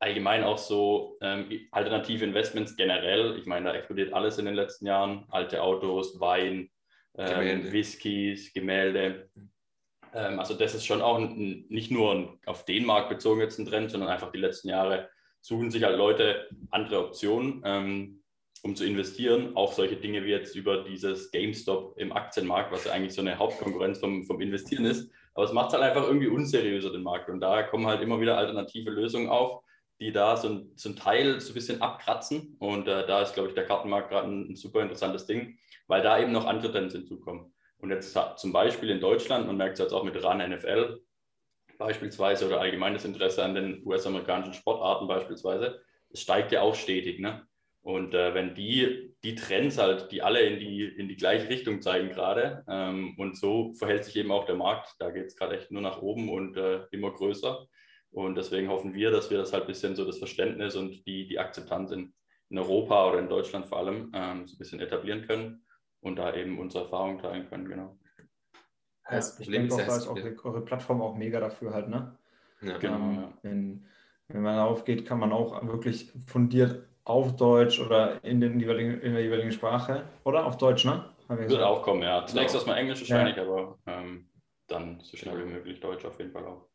Allgemein 0.00 0.44
auch 0.44 0.58
so 0.58 1.16
ähm, 1.22 1.48
alternative 1.72 2.24
Investments 2.24 2.76
generell. 2.76 3.36
Ich 3.38 3.46
meine, 3.46 3.70
da 3.70 3.74
explodiert 3.74 4.12
alles 4.12 4.38
in 4.38 4.44
den 4.44 4.54
letzten 4.54 4.86
Jahren. 4.86 5.24
Alte 5.30 5.62
Autos, 5.62 6.20
Wein, 6.20 6.70
ähm, 7.16 7.72
Whiskys, 7.72 8.52
Gemälde. 8.52 9.30
Ähm, 10.14 10.38
also 10.38 10.54
das 10.54 10.74
ist 10.74 10.86
schon 10.86 11.02
auch 11.02 11.18
ein, 11.18 11.64
nicht 11.68 11.90
nur 11.90 12.38
auf 12.46 12.64
den 12.64 12.84
Markt 12.84 13.08
bezogen 13.08 13.40
jetzt 13.40 13.58
ein 13.58 13.66
Trend, 13.66 13.90
sondern 13.90 14.10
einfach 14.10 14.30
die 14.30 14.38
letzten 14.38 14.68
Jahre 14.68 15.08
suchen 15.40 15.70
sich 15.70 15.82
halt 15.84 15.96
Leute 15.96 16.48
andere 16.70 17.06
Optionen. 17.06 17.62
Ähm, 17.64 18.22
um 18.62 18.76
zu 18.76 18.84
investieren. 18.84 19.56
Auch 19.56 19.72
solche 19.72 19.96
Dinge 19.96 20.24
wie 20.24 20.30
jetzt 20.30 20.54
über 20.56 20.84
dieses 20.84 21.30
GameStop 21.30 21.96
im 21.98 22.12
Aktienmarkt, 22.12 22.72
was 22.72 22.84
ja 22.84 22.92
eigentlich 22.92 23.14
so 23.14 23.20
eine 23.20 23.38
Hauptkonkurrenz 23.38 23.98
vom, 23.98 24.24
vom 24.24 24.40
Investieren 24.40 24.84
ist. 24.84 25.10
Aber 25.34 25.44
es 25.44 25.52
macht 25.52 25.72
halt 25.72 25.82
einfach 25.82 26.04
irgendwie 26.04 26.28
unseriöser 26.28 26.90
den 26.90 27.02
Markt. 27.02 27.28
Und 27.28 27.40
da 27.40 27.62
kommen 27.62 27.86
halt 27.86 28.02
immer 28.02 28.20
wieder 28.20 28.36
alternative 28.36 28.90
Lösungen 28.90 29.28
auf, 29.28 29.62
die 30.00 30.12
da 30.12 30.36
so 30.36 30.48
ein, 30.48 30.72
so 30.76 30.92
Teil 30.92 31.40
so 31.40 31.52
ein 31.52 31.54
bisschen 31.54 31.82
abkratzen. 31.82 32.56
Und 32.58 32.88
äh, 32.88 33.06
da 33.06 33.22
ist, 33.22 33.34
glaube 33.34 33.48
ich, 33.48 33.54
der 33.54 33.64
Kartenmarkt 33.64 34.10
gerade 34.10 34.28
ein, 34.28 34.50
ein, 34.50 34.56
super 34.56 34.82
interessantes 34.82 35.26
Ding, 35.26 35.58
weil 35.86 36.02
da 36.02 36.20
eben 36.20 36.32
noch 36.32 36.46
andere 36.46 36.72
Trends 36.72 36.94
hinzukommen. 36.94 37.52
Und 37.78 37.90
jetzt 37.90 38.18
zum 38.36 38.52
Beispiel 38.52 38.90
in 38.90 39.00
Deutschland, 39.00 39.46
man 39.46 39.56
merkt 39.56 39.74
es 39.74 39.78
jetzt 39.78 39.92
auch 39.92 40.02
mit 40.02 40.20
RAN 40.22 40.38
NFL 40.38 41.00
beispielsweise 41.78 42.46
oder 42.46 42.60
allgemeines 42.60 43.04
Interesse 43.04 43.44
an 43.44 43.54
den 43.54 43.86
US-amerikanischen 43.86 44.54
Sportarten 44.54 45.06
beispielsweise, 45.06 45.80
es 46.10 46.20
steigt 46.20 46.52
ja 46.52 46.62
auch 46.62 46.74
stetig. 46.74 47.20
Ne? 47.20 47.46
Und 47.88 48.12
äh, 48.12 48.34
wenn 48.34 48.54
die, 48.54 49.16
die 49.24 49.34
Trends 49.34 49.78
halt, 49.78 50.12
die 50.12 50.20
alle 50.20 50.42
in 50.42 50.60
die, 50.60 50.84
in 50.84 51.08
die 51.08 51.16
gleiche 51.16 51.48
Richtung 51.48 51.80
zeigen 51.80 52.10
gerade, 52.10 52.62
ähm, 52.68 53.14
und 53.16 53.38
so 53.38 53.72
verhält 53.78 54.04
sich 54.04 54.14
eben 54.16 54.30
auch 54.30 54.44
der 54.44 54.56
Markt, 54.56 54.94
da 54.98 55.08
geht 55.10 55.28
es 55.28 55.36
gerade 55.36 55.56
echt 55.56 55.70
nur 55.70 55.80
nach 55.80 56.02
oben 56.02 56.28
und 56.28 56.58
äh, 56.58 56.82
immer 56.90 57.10
größer. 57.10 57.66
Und 58.10 58.34
deswegen 58.34 58.68
hoffen 58.68 58.92
wir, 58.92 59.10
dass 59.10 59.30
wir 59.30 59.38
das 59.38 59.54
halt 59.54 59.64
ein 59.64 59.68
bisschen 59.68 59.96
so 59.96 60.04
das 60.04 60.18
Verständnis 60.18 60.76
und 60.76 61.06
die, 61.06 61.26
die 61.26 61.38
Akzeptanz 61.38 61.90
in, 61.90 62.12
in 62.50 62.58
Europa 62.58 63.08
oder 63.08 63.20
in 63.20 63.28
Deutschland 63.30 63.66
vor 63.66 63.78
allem 63.78 64.12
ähm, 64.14 64.46
so 64.46 64.56
ein 64.56 64.58
bisschen 64.58 64.80
etablieren 64.80 65.26
können 65.26 65.64
und 66.00 66.16
da 66.16 66.34
eben 66.34 66.58
unsere 66.58 66.84
Erfahrungen 66.84 67.16
teilen 67.20 67.48
können, 67.48 67.70
genau. 67.70 67.98
Ja, 69.10 69.18
ich 69.18 69.48
denke 69.48 69.72
auch, 69.72 69.78
da 69.78 69.96
ist 69.96 70.08
auch 70.08 70.44
eure 70.44 70.60
Plattform 70.62 71.00
auch 71.00 71.16
mega 71.16 71.40
dafür 71.40 71.72
halt, 71.72 71.88
ne? 71.88 72.18
Ja, 72.60 72.76
genau. 72.76 72.96
Ähm, 72.96 73.14
ja. 73.14 73.32
wenn, 73.40 73.86
wenn 74.28 74.42
man 74.42 74.58
aufgeht, 74.58 75.06
kann 75.06 75.20
man 75.20 75.32
auch 75.32 75.66
wirklich 75.66 76.12
fundiert 76.26 76.87
auf 77.08 77.36
Deutsch 77.36 77.80
oder 77.80 78.22
in, 78.22 78.40
den 78.40 78.60
jeweiligen, 78.60 79.00
in 79.00 79.14
der 79.14 79.22
jeweiligen 79.22 79.52
Sprache. 79.52 80.08
Oder 80.24 80.44
auf 80.44 80.58
Deutsch, 80.58 80.84
ne? 80.84 81.04
Wird 81.28 81.62
auch 81.62 81.82
kommen, 81.82 82.02
ja. 82.02 82.24
Zunächst 82.26 82.54
erstmal 82.54 82.78
Englisch 82.78 83.00
wahrscheinlich, 83.00 83.36
ja. 83.36 83.42
aber 83.42 83.78
ähm, 83.86 84.28
dann 84.66 85.00
so 85.00 85.16
schnell 85.16 85.38
wie 85.38 85.50
möglich 85.50 85.80
Deutsch 85.80 86.04
auf 86.04 86.18
jeden 86.18 86.32
Fall 86.32 86.46
auch. 86.46 86.68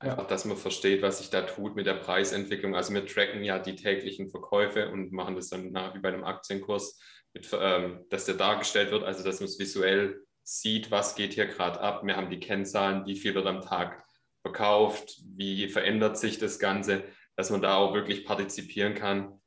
Einfach, 0.00 0.26
dass 0.26 0.44
man 0.44 0.56
versteht, 0.56 1.02
was 1.02 1.18
sich 1.18 1.30
da 1.30 1.42
tut 1.42 1.74
mit 1.74 1.86
der 1.86 1.94
Preisentwicklung. 1.94 2.76
Also 2.76 2.94
wir 2.94 3.04
tracken 3.04 3.42
ja 3.42 3.58
die 3.58 3.74
täglichen 3.74 4.28
Verkäufe 4.30 4.90
und 4.90 5.12
machen 5.12 5.34
das 5.34 5.48
dann 5.48 5.72
nach 5.72 5.94
wie 5.94 5.98
bei 5.98 6.08
einem 6.08 6.24
Aktienkurs, 6.24 7.00
mit, 7.34 7.48
ähm, 7.52 8.04
dass 8.08 8.24
der 8.24 8.36
dargestellt 8.36 8.90
wird, 8.90 9.02
also 9.02 9.24
dass 9.24 9.40
man 9.40 9.48
es 9.48 9.58
visuell 9.58 10.20
sieht, 10.44 10.90
was 10.90 11.14
geht 11.14 11.34
hier 11.34 11.46
gerade 11.46 11.80
ab. 11.80 12.02
Wir 12.04 12.16
haben 12.16 12.30
die 12.30 12.40
Kennzahlen, 12.40 13.06
wie 13.06 13.16
viel 13.16 13.34
wird 13.34 13.46
am 13.46 13.60
Tag 13.60 14.04
verkauft, 14.42 15.20
wie 15.36 15.68
verändert 15.68 16.16
sich 16.16 16.38
das 16.38 16.58
Ganze, 16.58 17.02
dass 17.38 17.50
man 17.50 17.62
da 17.62 17.76
auch 17.76 17.94
wirklich 17.94 18.24
partizipieren 18.24 18.96
kann 18.96 19.40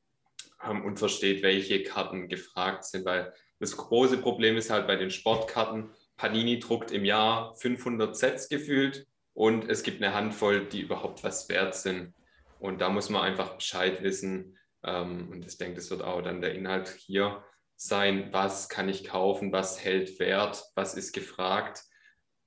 ähm, 0.65 0.85
und 0.85 0.97
versteht, 0.97 1.43
welche 1.43 1.83
Karten 1.83 2.29
gefragt 2.29 2.85
sind, 2.85 3.03
weil 3.03 3.33
das 3.59 3.75
große 3.75 4.17
Problem 4.17 4.55
ist 4.55 4.69
halt 4.69 4.87
bei 4.87 4.95
den 4.95 5.11
Sportkarten, 5.11 5.91
Panini 6.15 6.59
druckt 6.59 6.91
im 6.91 7.03
Jahr 7.03 7.53
500 7.57 8.15
Sets 8.15 8.47
gefühlt 8.47 9.07
und 9.33 9.69
es 9.69 9.83
gibt 9.83 10.01
eine 10.01 10.13
Handvoll, 10.13 10.65
die 10.65 10.79
überhaupt 10.79 11.25
was 11.25 11.49
wert 11.49 11.75
sind. 11.75 12.13
Und 12.59 12.79
da 12.79 12.89
muss 12.89 13.09
man 13.09 13.23
einfach 13.23 13.55
Bescheid 13.55 14.01
wissen. 14.03 14.57
Ähm, 14.85 15.27
und 15.29 15.45
ich 15.45 15.57
denke, 15.57 15.75
das 15.75 15.91
wird 15.91 16.01
auch 16.01 16.21
dann 16.21 16.39
der 16.39 16.55
Inhalt 16.55 16.95
hier 16.97 17.43
sein. 17.75 18.29
Was 18.31 18.69
kann 18.69 18.87
ich 18.87 19.03
kaufen? 19.03 19.51
Was 19.51 19.83
hält 19.83 20.17
Wert? 20.17 20.63
Was 20.75 20.93
ist 20.93 21.11
gefragt? 21.11 21.83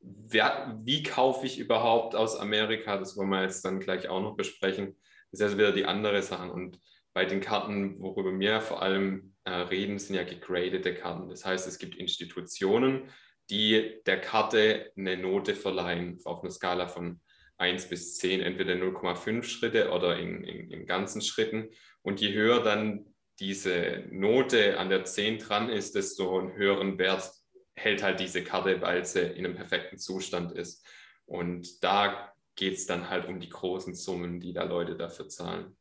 Wer, 0.01 0.81
wie 0.85 1.03
kaufe 1.03 1.45
ich 1.45 1.59
überhaupt 1.59 2.15
aus 2.15 2.35
Amerika? 2.35 2.97
Das 2.97 3.15
wollen 3.17 3.29
wir 3.29 3.43
jetzt 3.43 3.63
dann 3.65 3.81
gleich 3.81 4.09
auch 4.09 4.23
noch 4.23 4.37
besprechen. 4.37 4.97
Das 5.35 5.41
ist 5.41 5.45
also 5.47 5.59
wieder 5.59 5.73
die 5.73 5.85
andere 5.85 6.23
Sache. 6.23 6.51
Und 6.53 6.79
bei 7.13 7.25
den 7.25 7.41
Karten, 7.41 8.01
worüber 8.01 8.39
wir 8.39 8.61
vor 8.61 8.83
allem 8.83 9.35
äh, 9.45 9.51
reden, 9.51 9.99
sind 9.99 10.15
ja 10.15 10.23
gegradete 10.23 10.95
Karten. 10.95 11.29
Das 11.29 11.45
heißt, 11.45 11.67
es 11.67 11.79
gibt 11.79 11.97
Institutionen, 11.97 13.09
die 13.51 14.01
der 14.07 14.21
Karte 14.21 14.93
eine 14.97 15.17
Note 15.17 15.57
verleihen 15.57 16.21
auf 16.25 16.43
einer 16.43 16.53
Skala 16.53 16.87
von 16.87 17.21
1 17.57 17.89
bis 17.89 18.17
10, 18.19 18.43
entweder 18.43 18.75
0,5 18.75 19.43
Schritte 19.43 19.91
oder 19.91 20.19
in, 20.19 20.45
in, 20.45 20.71
in 20.71 20.87
ganzen 20.87 21.21
Schritten. 21.21 21.69
Und 22.03 22.21
je 22.21 22.33
höher 22.33 22.63
dann 22.63 23.07
diese 23.41 24.05
Note 24.11 24.79
an 24.79 24.89
der 24.89 25.05
10 25.05 25.39
dran 25.39 25.69
ist, 25.69 25.97
desto 25.97 26.39
einen 26.39 26.55
höheren 26.55 26.99
Wert 26.99 27.29
hält 27.75 28.05
halt 28.05 28.21
diese 28.21 28.45
Karte, 28.45 28.81
weil 28.81 29.05
sie 29.05 29.21
in 29.21 29.45
einem 29.45 29.57
perfekten 29.57 29.99
Zustand 29.99 30.53
ist. 30.53 30.87
Und 31.27 31.83
da 31.83 32.33
geht 32.57 32.75
es 32.75 32.87
dann 32.87 33.11
halt 33.11 33.27
um 33.27 33.41
die 33.41 33.49
großen 33.49 33.95
Summen, 33.95 34.41
die 34.41 34.53
da 34.53 34.65
Leute 34.65 34.97
dafür 34.97 35.29
zahlen. 35.29 35.77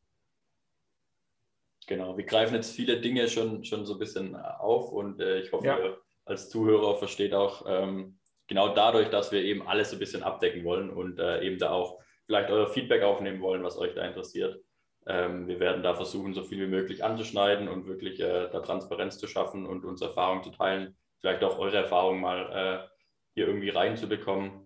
Genau, 1.86 2.16
wir 2.16 2.24
greifen 2.24 2.54
jetzt 2.54 2.74
viele 2.74 3.00
Dinge 3.00 3.28
schon, 3.28 3.64
schon 3.64 3.84
so 3.84 3.94
ein 3.94 3.98
bisschen 3.98 4.34
auf 4.36 4.90
und 4.90 5.20
äh, 5.20 5.40
ich 5.40 5.52
hoffe, 5.52 5.66
ja. 5.66 5.78
ihr 5.78 5.98
als 6.24 6.48
Zuhörer 6.48 6.96
versteht 6.96 7.34
auch 7.34 7.64
ähm, 7.68 8.18
genau 8.46 8.74
dadurch, 8.74 9.10
dass 9.10 9.32
wir 9.32 9.42
eben 9.42 9.66
alles 9.66 9.90
so 9.90 9.96
ein 9.96 9.98
bisschen 9.98 10.22
abdecken 10.22 10.64
wollen 10.64 10.88
und 10.90 11.18
äh, 11.18 11.42
eben 11.42 11.58
da 11.58 11.70
auch 11.70 12.00
vielleicht 12.24 12.50
euer 12.50 12.68
Feedback 12.68 13.02
aufnehmen 13.02 13.42
wollen, 13.42 13.62
was 13.62 13.76
euch 13.76 13.94
da 13.94 14.02
interessiert. 14.06 14.58
Ähm, 15.06 15.46
wir 15.46 15.60
werden 15.60 15.82
da 15.82 15.94
versuchen, 15.94 16.32
so 16.32 16.42
viel 16.42 16.62
wie 16.62 16.70
möglich 16.70 17.04
anzuschneiden 17.04 17.68
und 17.68 17.86
wirklich 17.86 18.18
äh, 18.20 18.48
da 18.50 18.60
Transparenz 18.60 19.18
zu 19.18 19.26
schaffen 19.26 19.66
und 19.66 19.84
unsere 19.84 20.08
Erfahrungen 20.08 20.42
zu 20.42 20.50
teilen, 20.50 20.96
vielleicht 21.20 21.44
auch 21.44 21.58
eure 21.58 21.76
Erfahrungen 21.76 22.22
mal 22.22 22.86
äh, 22.86 22.88
hier 23.34 23.46
irgendwie 23.46 23.68
reinzubekommen 23.68 24.63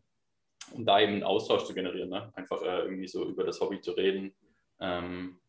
und 0.72 0.86
da 0.86 1.00
eben 1.00 1.14
einen 1.14 1.22
Austausch 1.22 1.64
zu 1.64 1.74
generieren, 1.74 2.10
ne? 2.10 2.32
einfach 2.34 2.62
äh, 2.62 2.82
irgendwie 2.82 3.08
so 3.08 3.24
über 3.28 3.44
das 3.44 3.60
Hobby 3.60 3.80
zu 3.80 3.92
reden. 3.92 4.34
Ähm, 4.80 5.40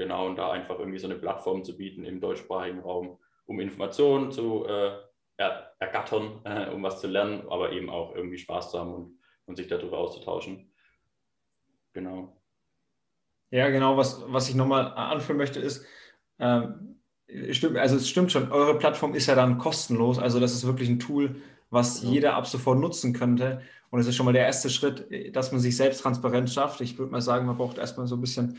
Genau, 0.00 0.26
und 0.26 0.36
da 0.36 0.50
einfach 0.50 0.78
irgendwie 0.78 0.98
so 0.98 1.06
eine 1.06 1.18
Plattform 1.18 1.62
zu 1.62 1.76
bieten 1.76 2.06
im 2.06 2.22
deutschsprachigen 2.22 2.80
Raum, 2.80 3.18
um 3.44 3.60
Informationen 3.60 4.32
zu 4.32 4.64
äh, 4.66 4.92
er, 5.36 5.74
ergattern, 5.78 6.40
äh, 6.44 6.70
um 6.70 6.82
was 6.82 7.02
zu 7.02 7.06
lernen, 7.06 7.46
aber 7.50 7.72
eben 7.72 7.90
auch 7.90 8.14
irgendwie 8.14 8.38
Spaß 8.38 8.70
zu 8.70 8.78
haben 8.78 8.94
und, 8.94 9.18
und 9.44 9.56
sich 9.56 9.66
darüber 9.66 9.98
auszutauschen. 9.98 10.72
Genau. 11.92 12.40
Ja, 13.50 13.68
genau, 13.68 13.98
was, 13.98 14.24
was 14.32 14.48
ich 14.48 14.54
nochmal 14.54 14.86
anführen 14.86 15.36
möchte, 15.36 15.60
ist, 15.60 15.84
ähm, 16.38 17.02
stimmt, 17.50 17.76
also 17.76 17.96
es 17.96 18.08
stimmt 18.08 18.32
schon, 18.32 18.50
eure 18.50 18.78
Plattform 18.78 19.12
ist 19.12 19.26
ja 19.26 19.34
dann 19.34 19.58
kostenlos, 19.58 20.18
also 20.18 20.40
das 20.40 20.54
ist 20.54 20.66
wirklich 20.66 20.88
ein 20.88 20.98
Tool, 20.98 21.42
was 21.70 22.00
genau. 22.00 22.12
jeder 22.12 22.34
ab 22.34 22.46
sofort 22.46 22.78
nutzen 22.78 23.12
könnte. 23.12 23.62
Und 23.90 24.00
es 24.00 24.06
ist 24.06 24.16
schon 24.16 24.26
mal 24.26 24.32
der 24.32 24.46
erste 24.46 24.70
Schritt, 24.70 25.08
dass 25.34 25.50
man 25.50 25.60
sich 25.60 25.76
selbst 25.76 26.02
transparent 26.02 26.50
schafft. 26.50 26.80
Ich 26.80 26.98
würde 26.98 27.10
mal 27.10 27.20
sagen, 27.20 27.46
man 27.46 27.56
braucht 27.56 27.78
erstmal 27.78 28.06
so 28.06 28.16
ein 28.16 28.20
bisschen 28.20 28.58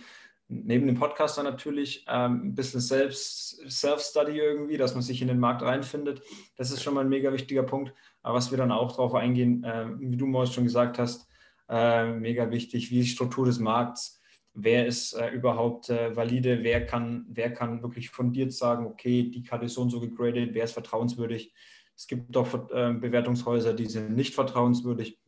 neben 0.52 0.86
dem 0.86 0.96
Podcast 0.96 1.38
dann 1.38 1.46
natürlich 1.46 2.06
ähm, 2.10 2.42
ein 2.48 2.56
bisschen 2.56 2.82
selbst, 2.82 3.62
Self-Study 3.70 4.38
irgendwie, 4.38 4.78
dass 4.78 4.94
man 4.94 5.02
sich 5.02 5.22
in 5.22 5.30
den 5.30 5.40
Markt 5.40 5.62
reinfindet. 5.62 6.22
Das 6.58 6.72
ist 6.72 6.84
schon 6.84 6.94
mal 6.94 7.02
ein 7.02 7.10
mega 7.10 7.32
wichtiger 7.32 7.64
Punkt. 7.64 7.94
Aber 8.22 8.36
was 8.36 8.52
wir 8.52 8.58
dann 8.58 8.72
auch 8.72 8.92
darauf 8.92 9.16
eingehen, 9.16 9.64
äh, 9.64 9.86
wie 10.00 10.18
du 10.18 10.28
Maus 10.28 10.54
schon 10.54 10.66
gesagt 10.66 11.00
hast, 11.00 11.28
äh, 11.70 12.12
mega 12.12 12.52
wichtig, 12.52 12.92
wie 12.92 13.00
ist 13.00 13.06
die 13.06 13.14
Struktur 13.14 13.46
des 13.46 13.60
Markts, 13.60 14.20
wer 14.54 14.86
ist 14.86 15.14
äh, 15.14 15.30
überhaupt 15.30 15.90
äh, 15.90 16.16
valide, 16.16 16.64
wer 16.64 16.86
kann, 16.86 17.26
wer 17.30 17.54
kann 17.54 17.82
wirklich 17.82 18.10
fundiert 18.10 18.52
sagen, 18.52 18.86
okay, 18.86 19.24
die 19.24 19.44
Karte 19.44 19.66
ist 19.66 19.76
so 19.76 19.82
und 19.82 19.90
so 19.90 20.02
gegradet, 20.02 20.50
wer 20.54 20.66
ist 20.66 20.74
vertrauenswürdig. 20.74 21.54
Es 22.02 22.08
gibt 22.08 22.36
doch 22.36 22.52
äh, 22.72 22.94
Bewertungshäuser, 22.94 23.76
die 23.76 23.86
sind 23.86 24.16
nicht 24.16 24.34
vertrauenswürdig. 24.34 25.20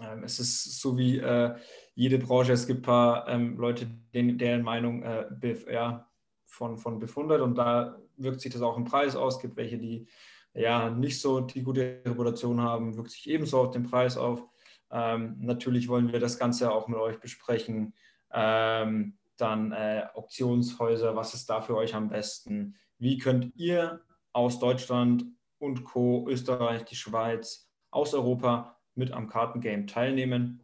Ähm, 0.00 0.24
es 0.24 0.40
ist 0.40 0.80
so 0.80 0.96
wie 0.96 1.18
äh, 1.18 1.56
jede 1.94 2.16
Branche, 2.16 2.52
es 2.52 2.66
gibt 2.66 2.80
ein 2.80 2.82
paar 2.82 3.28
ähm, 3.28 3.58
Leute, 3.58 3.86
deren 4.14 4.62
Meinung 4.62 5.02
äh, 5.02 5.26
ja, 5.70 6.08
von, 6.46 6.78
von 6.78 6.98
befundet 6.98 7.42
und 7.42 7.56
da 7.56 8.00
wirkt 8.16 8.40
sich 8.40 8.50
das 8.50 8.62
auch 8.62 8.78
im 8.78 8.86
Preis 8.86 9.14
aus. 9.14 9.36
Es 9.36 9.42
gibt 9.42 9.58
welche, 9.58 9.76
die 9.76 10.08
ja 10.54 10.88
nicht 10.88 11.20
so 11.20 11.40
die 11.40 11.62
gute 11.62 12.00
Reputation 12.02 12.62
haben, 12.62 12.96
wirkt 12.96 13.10
sich 13.10 13.28
ebenso 13.28 13.60
auf 13.60 13.70
den 13.70 13.82
Preis 13.82 14.16
auf. 14.16 14.42
Ähm, 14.90 15.36
natürlich 15.38 15.88
wollen 15.88 16.10
wir 16.10 16.18
das 16.18 16.38
Ganze 16.38 16.72
auch 16.72 16.88
mit 16.88 16.98
euch 16.98 17.20
besprechen. 17.20 17.92
Ähm, 18.32 19.18
dann 19.36 19.72
äh, 19.72 20.06
Auktionshäuser, 20.14 21.14
was 21.14 21.34
ist 21.34 21.50
da 21.50 21.60
für 21.60 21.76
euch 21.76 21.94
am 21.94 22.08
besten? 22.08 22.74
Wie 22.96 23.18
könnt 23.18 23.54
ihr 23.54 24.00
aus 24.32 24.58
Deutschland 24.60 25.26
und 25.58 25.84
Co., 25.84 26.26
Österreich, 26.28 26.84
die 26.84 26.96
Schweiz, 26.96 27.70
aus 27.90 28.14
Europa 28.14 28.78
mit 28.94 29.12
am 29.12 29.28
Kartengame 29.28 29.86
teilnehmen? 29.86 30.62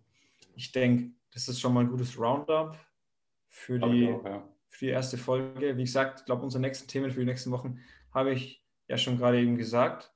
Ich 0.55 0.73
denke, 0.73 1.15
das 1.33 1.49
ist 1.49 1.61
schon 1.61 1.75
mal 1.75 1.81
ein 1.81 1.91
gutes 1.91 2.19
Roundup 2.19 2.79
für 3.49 3.79
die, 3.79 4.09
auch, 4.09 4.25
ja. 4.25 4.49
für 4.69 4.87
die 4.87 4.91
erste 4.91 5.19
Folge. 5.19 5.77
Wie 5.77 5.85
gesagt, 5.85 6.21
ich 6.21 6.27
glaube, 6.27 6.43
unsere 6.43 6.61
nächsten 6.61 6.89
Themen 6.89 7.11
für 7.11 7.21
die 7.21 7.27
nächsten 7.27 7.51
Wochen 7.51 7.79
habe 8.13 8.33
ich 8.33 8.65
ja 8.89 8.97
schon 8.97 9.19
gerade 9.19 9.41
eben 9.41 9.57
gesagt. 9.57 10.13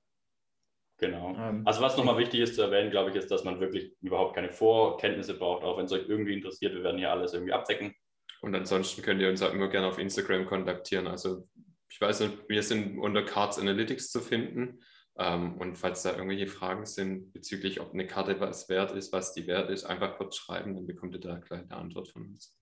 Genau. 0.99 1.35
Ähm, 1.37 1.63
also 1.65 1.81
was 1.81 1.97
nochmal 1.97 2.19
wichtig 2.19 2.41
ist 2.41 2.57
zu 2.57 2.63
erwähnen, 2.63 2.91
glaube 2.91 3.11
ich, 3.11 3.17
ist, 3.17 3.31
dass 3.31 3.45
man 3.45 3.61
wirklich 3.61 3.93
überhaupt 4.01 4.35
keine 4.35 4.51
Vorkenntnisse 4.51 5.35
braucht, 5.35 5.65
auch 5.65 5.79
wenn 5.79 5.87
es 5.87 5.93
euch 5.93 6.09
irgendwie 6.09 6.35
interessiert. 6.35 6.75
Wir 6.75 6.83
werden 6.83 6.99
hier 6.99 7.11
alles 7.11 7.35
irgendwie 7.35 7.53
abdecken. 7.53 7.95
Und 8.41 8.55
ansonsten 8.55 9.03
könnt 9.03 9.21
ihr 9.21 9.29
uns 9.29 9.43
auch 9.43 9.53
immer 9.53 9.69
gerne 9.69 9.89
auf 9.89 9.99
Instagram 9.99 10.47
kontaktieren. 10.47 11.07
Also 11.07 11.49
ich 11.89 12.01
weiß 12.01 12.21
nicht, 12.21 12.49
wir 12.49 12.63
sind 12.63 12.99
unter 12.99 13.25
Cards 13.25 13.59
Analytics 13.59 14.11
zu 14.11 14.21
finden. 14.21 14.81
Ähm, 15.19 15.57
und 15.59 15.77
falls 15.77 16.03
da 16.03 16.13
irgendwelche 16.13 16.47
Fragen 16.47 16.87
sind 16.87 17.33
bezüglich, 17.33 17.81
ob 17.81 17.93
eine 17.93 18.07
Karte 18.07 18.39
was 18.41 18.69
wert 18.69 18.93
ist, 18.93 19.13
was 19.13 19.33
die 19.33 19.47
wert 19.47 19.69
ist, 19.69 19.85
einfach 19.85 20.17
kurz 20.17 20.37
schreiben, 20.37 20.75
dann 20.75 20.87
bekommt 20.87 21.15
ihr 21.15 21.21
da 21.21 21.39
gleich 21.39 21.63
eine 21.63 21.77
Antwort 21.77 22.09
von 22.09 22.27
uns. 22.27 22.57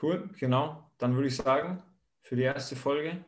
Cool, 0.00 0.30
genau. 0.38 0.90
Dann 0.98 1.14
würde 1.14 1.28
ich 1.28 1.36
sagen, 1.36 1.82
für 2.22 2.36
die 2.36 2.42
erste 2.42 2.76
Folge 2.76 3.24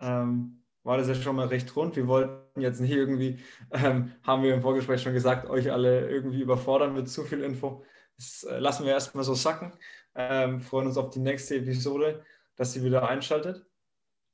ähm, 0.00 0.62
war 0.84 0.96
das 0.96 1.08
ja 1.08 1.14
schon 1.14 1.36
mal 1.36 1.48
recht 1.48 1.74
rund. 1.74 1.96
Wir 1.96 2.06
wollten 2.06 2.60
jetzt 2.60 2.80
nicht 2.80 2.92
irgendwie, 2.92 3.38
ähm, 3.72 4.12
haben 4.22 4.42
wir 4.42 4.54
im 4.54 4.62
Vorgespräch 4.62 5.02
schon 5.02 5.14
gesagt, 5.14 5.48
euch 5.48 5.72
alle 5.72 6.08
irgendwie 6.08 6.40
überfordern 6.40 6.94
mit 6.94 7.08
zu 7.08 7.24
viel 7.24 7.42
Info. 7.42 7.84
Das 8.16 8.44
äh, 8.44 8.58
lassen 8.58 8.84
wir 8.84 8.92
erstmal 8.92 9.24
so 9.24 9.34
sacken. 9.34 9.72
Ähm, 10.14 10.60
freuen 10.60 10.86
uns 10.86 10.96
auf 10.96 11.10
die 11.10 11.20
nächste 11.20 11.56
Episode, 11.56 12.24
dass 12.58 12.74
sie 12.74 12.84
wieder 12.84 13.08
einschaltet. 13.08 13.64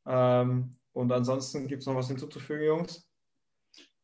Ähm, 0.07 0.77
und 0.93 1.13
ansonsten 1.13 1.69
gibt 1.69 1.83
es 1.83 1.87
noch 1.87 1.95
was 1.95 2.09
hinzuzufügen, 2.09 2.67
Jungs? 2.67 3.09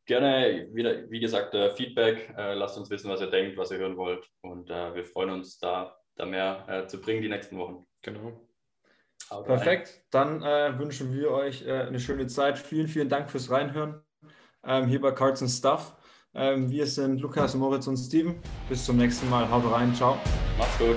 Gerne, 0.07 0.69
wieder, 0.73 1.11
wie 1.11 1.21
gesagt, 1.21 1.55
äh, 1.55 1.71
Feedback. 1.71 2.33
Äh, 2.37 2.55
lasst 2.55 2.79
uns 2.79 2.91
wissen, 2.91 3.11
was 3.11 3.21
ihr 3.21 3.31
denkt, 3.31 3.57
was 3.57 3.71
ihr 3.71 3.79
hören 3.79 3.97
wollt. 3.97 4.29
Und 4.43 4.71
äh, 4.71 4.95
wir 4.95 5.05
freuen 5.05 5.31
uns, 5.31 5.59
da, 5.59 5.97
da 6.17 6.27
mehr 6.27 6.65
äh, 6.69 6.87
zu 6.87 7.01
bringen 7.01 7.23
die 7.23 7.29
nächsten 7.29 7.59
Wochen. 7.59 7.87
Genau. 8.03 8.49
Aber 9.29 9.45
Perfekt. 9.45 10.05
Dann 10.11 10.43
äh, 10.43 10.79
wünschen 10.79 11.13
wir 11.13 11.31
euch 11.31 11.65
äh, 11.67 11.83
eine 11.83 12.01
schöne 12.01 12.27
Zeit. 12.27 12.59
Vielen, 12.59 12.89
vielen 12.89 13.09
Dank 13.09 13.31
fürs 13.31 13.51
Reinhören 13.51 14.03
ähm, 14.65 14.87
hier 14.87 15.01
bei 15.01 15.13
Cards 15.13 15.43
and 15.43 15.51
Stuff. 15.51 15.95
Ähm, 16.35 16.71
wir 16.71 16.87
sind 16.87 17.21
Lukas, 17.21 17.55
Moritz 17.55 17.87
und 17.87 17.97
Steven. 17.97 18.41
Bis 18.69 18.85
zum 18.85 18.97
nächsten 18.97 19.29
Mal. 19.31 19.49
Haut 19.51 19.71
rein. 19.71 19.95
Ciao. 19.95 20.19
Macht's 20.59 20.79
gut. 20.79 20.97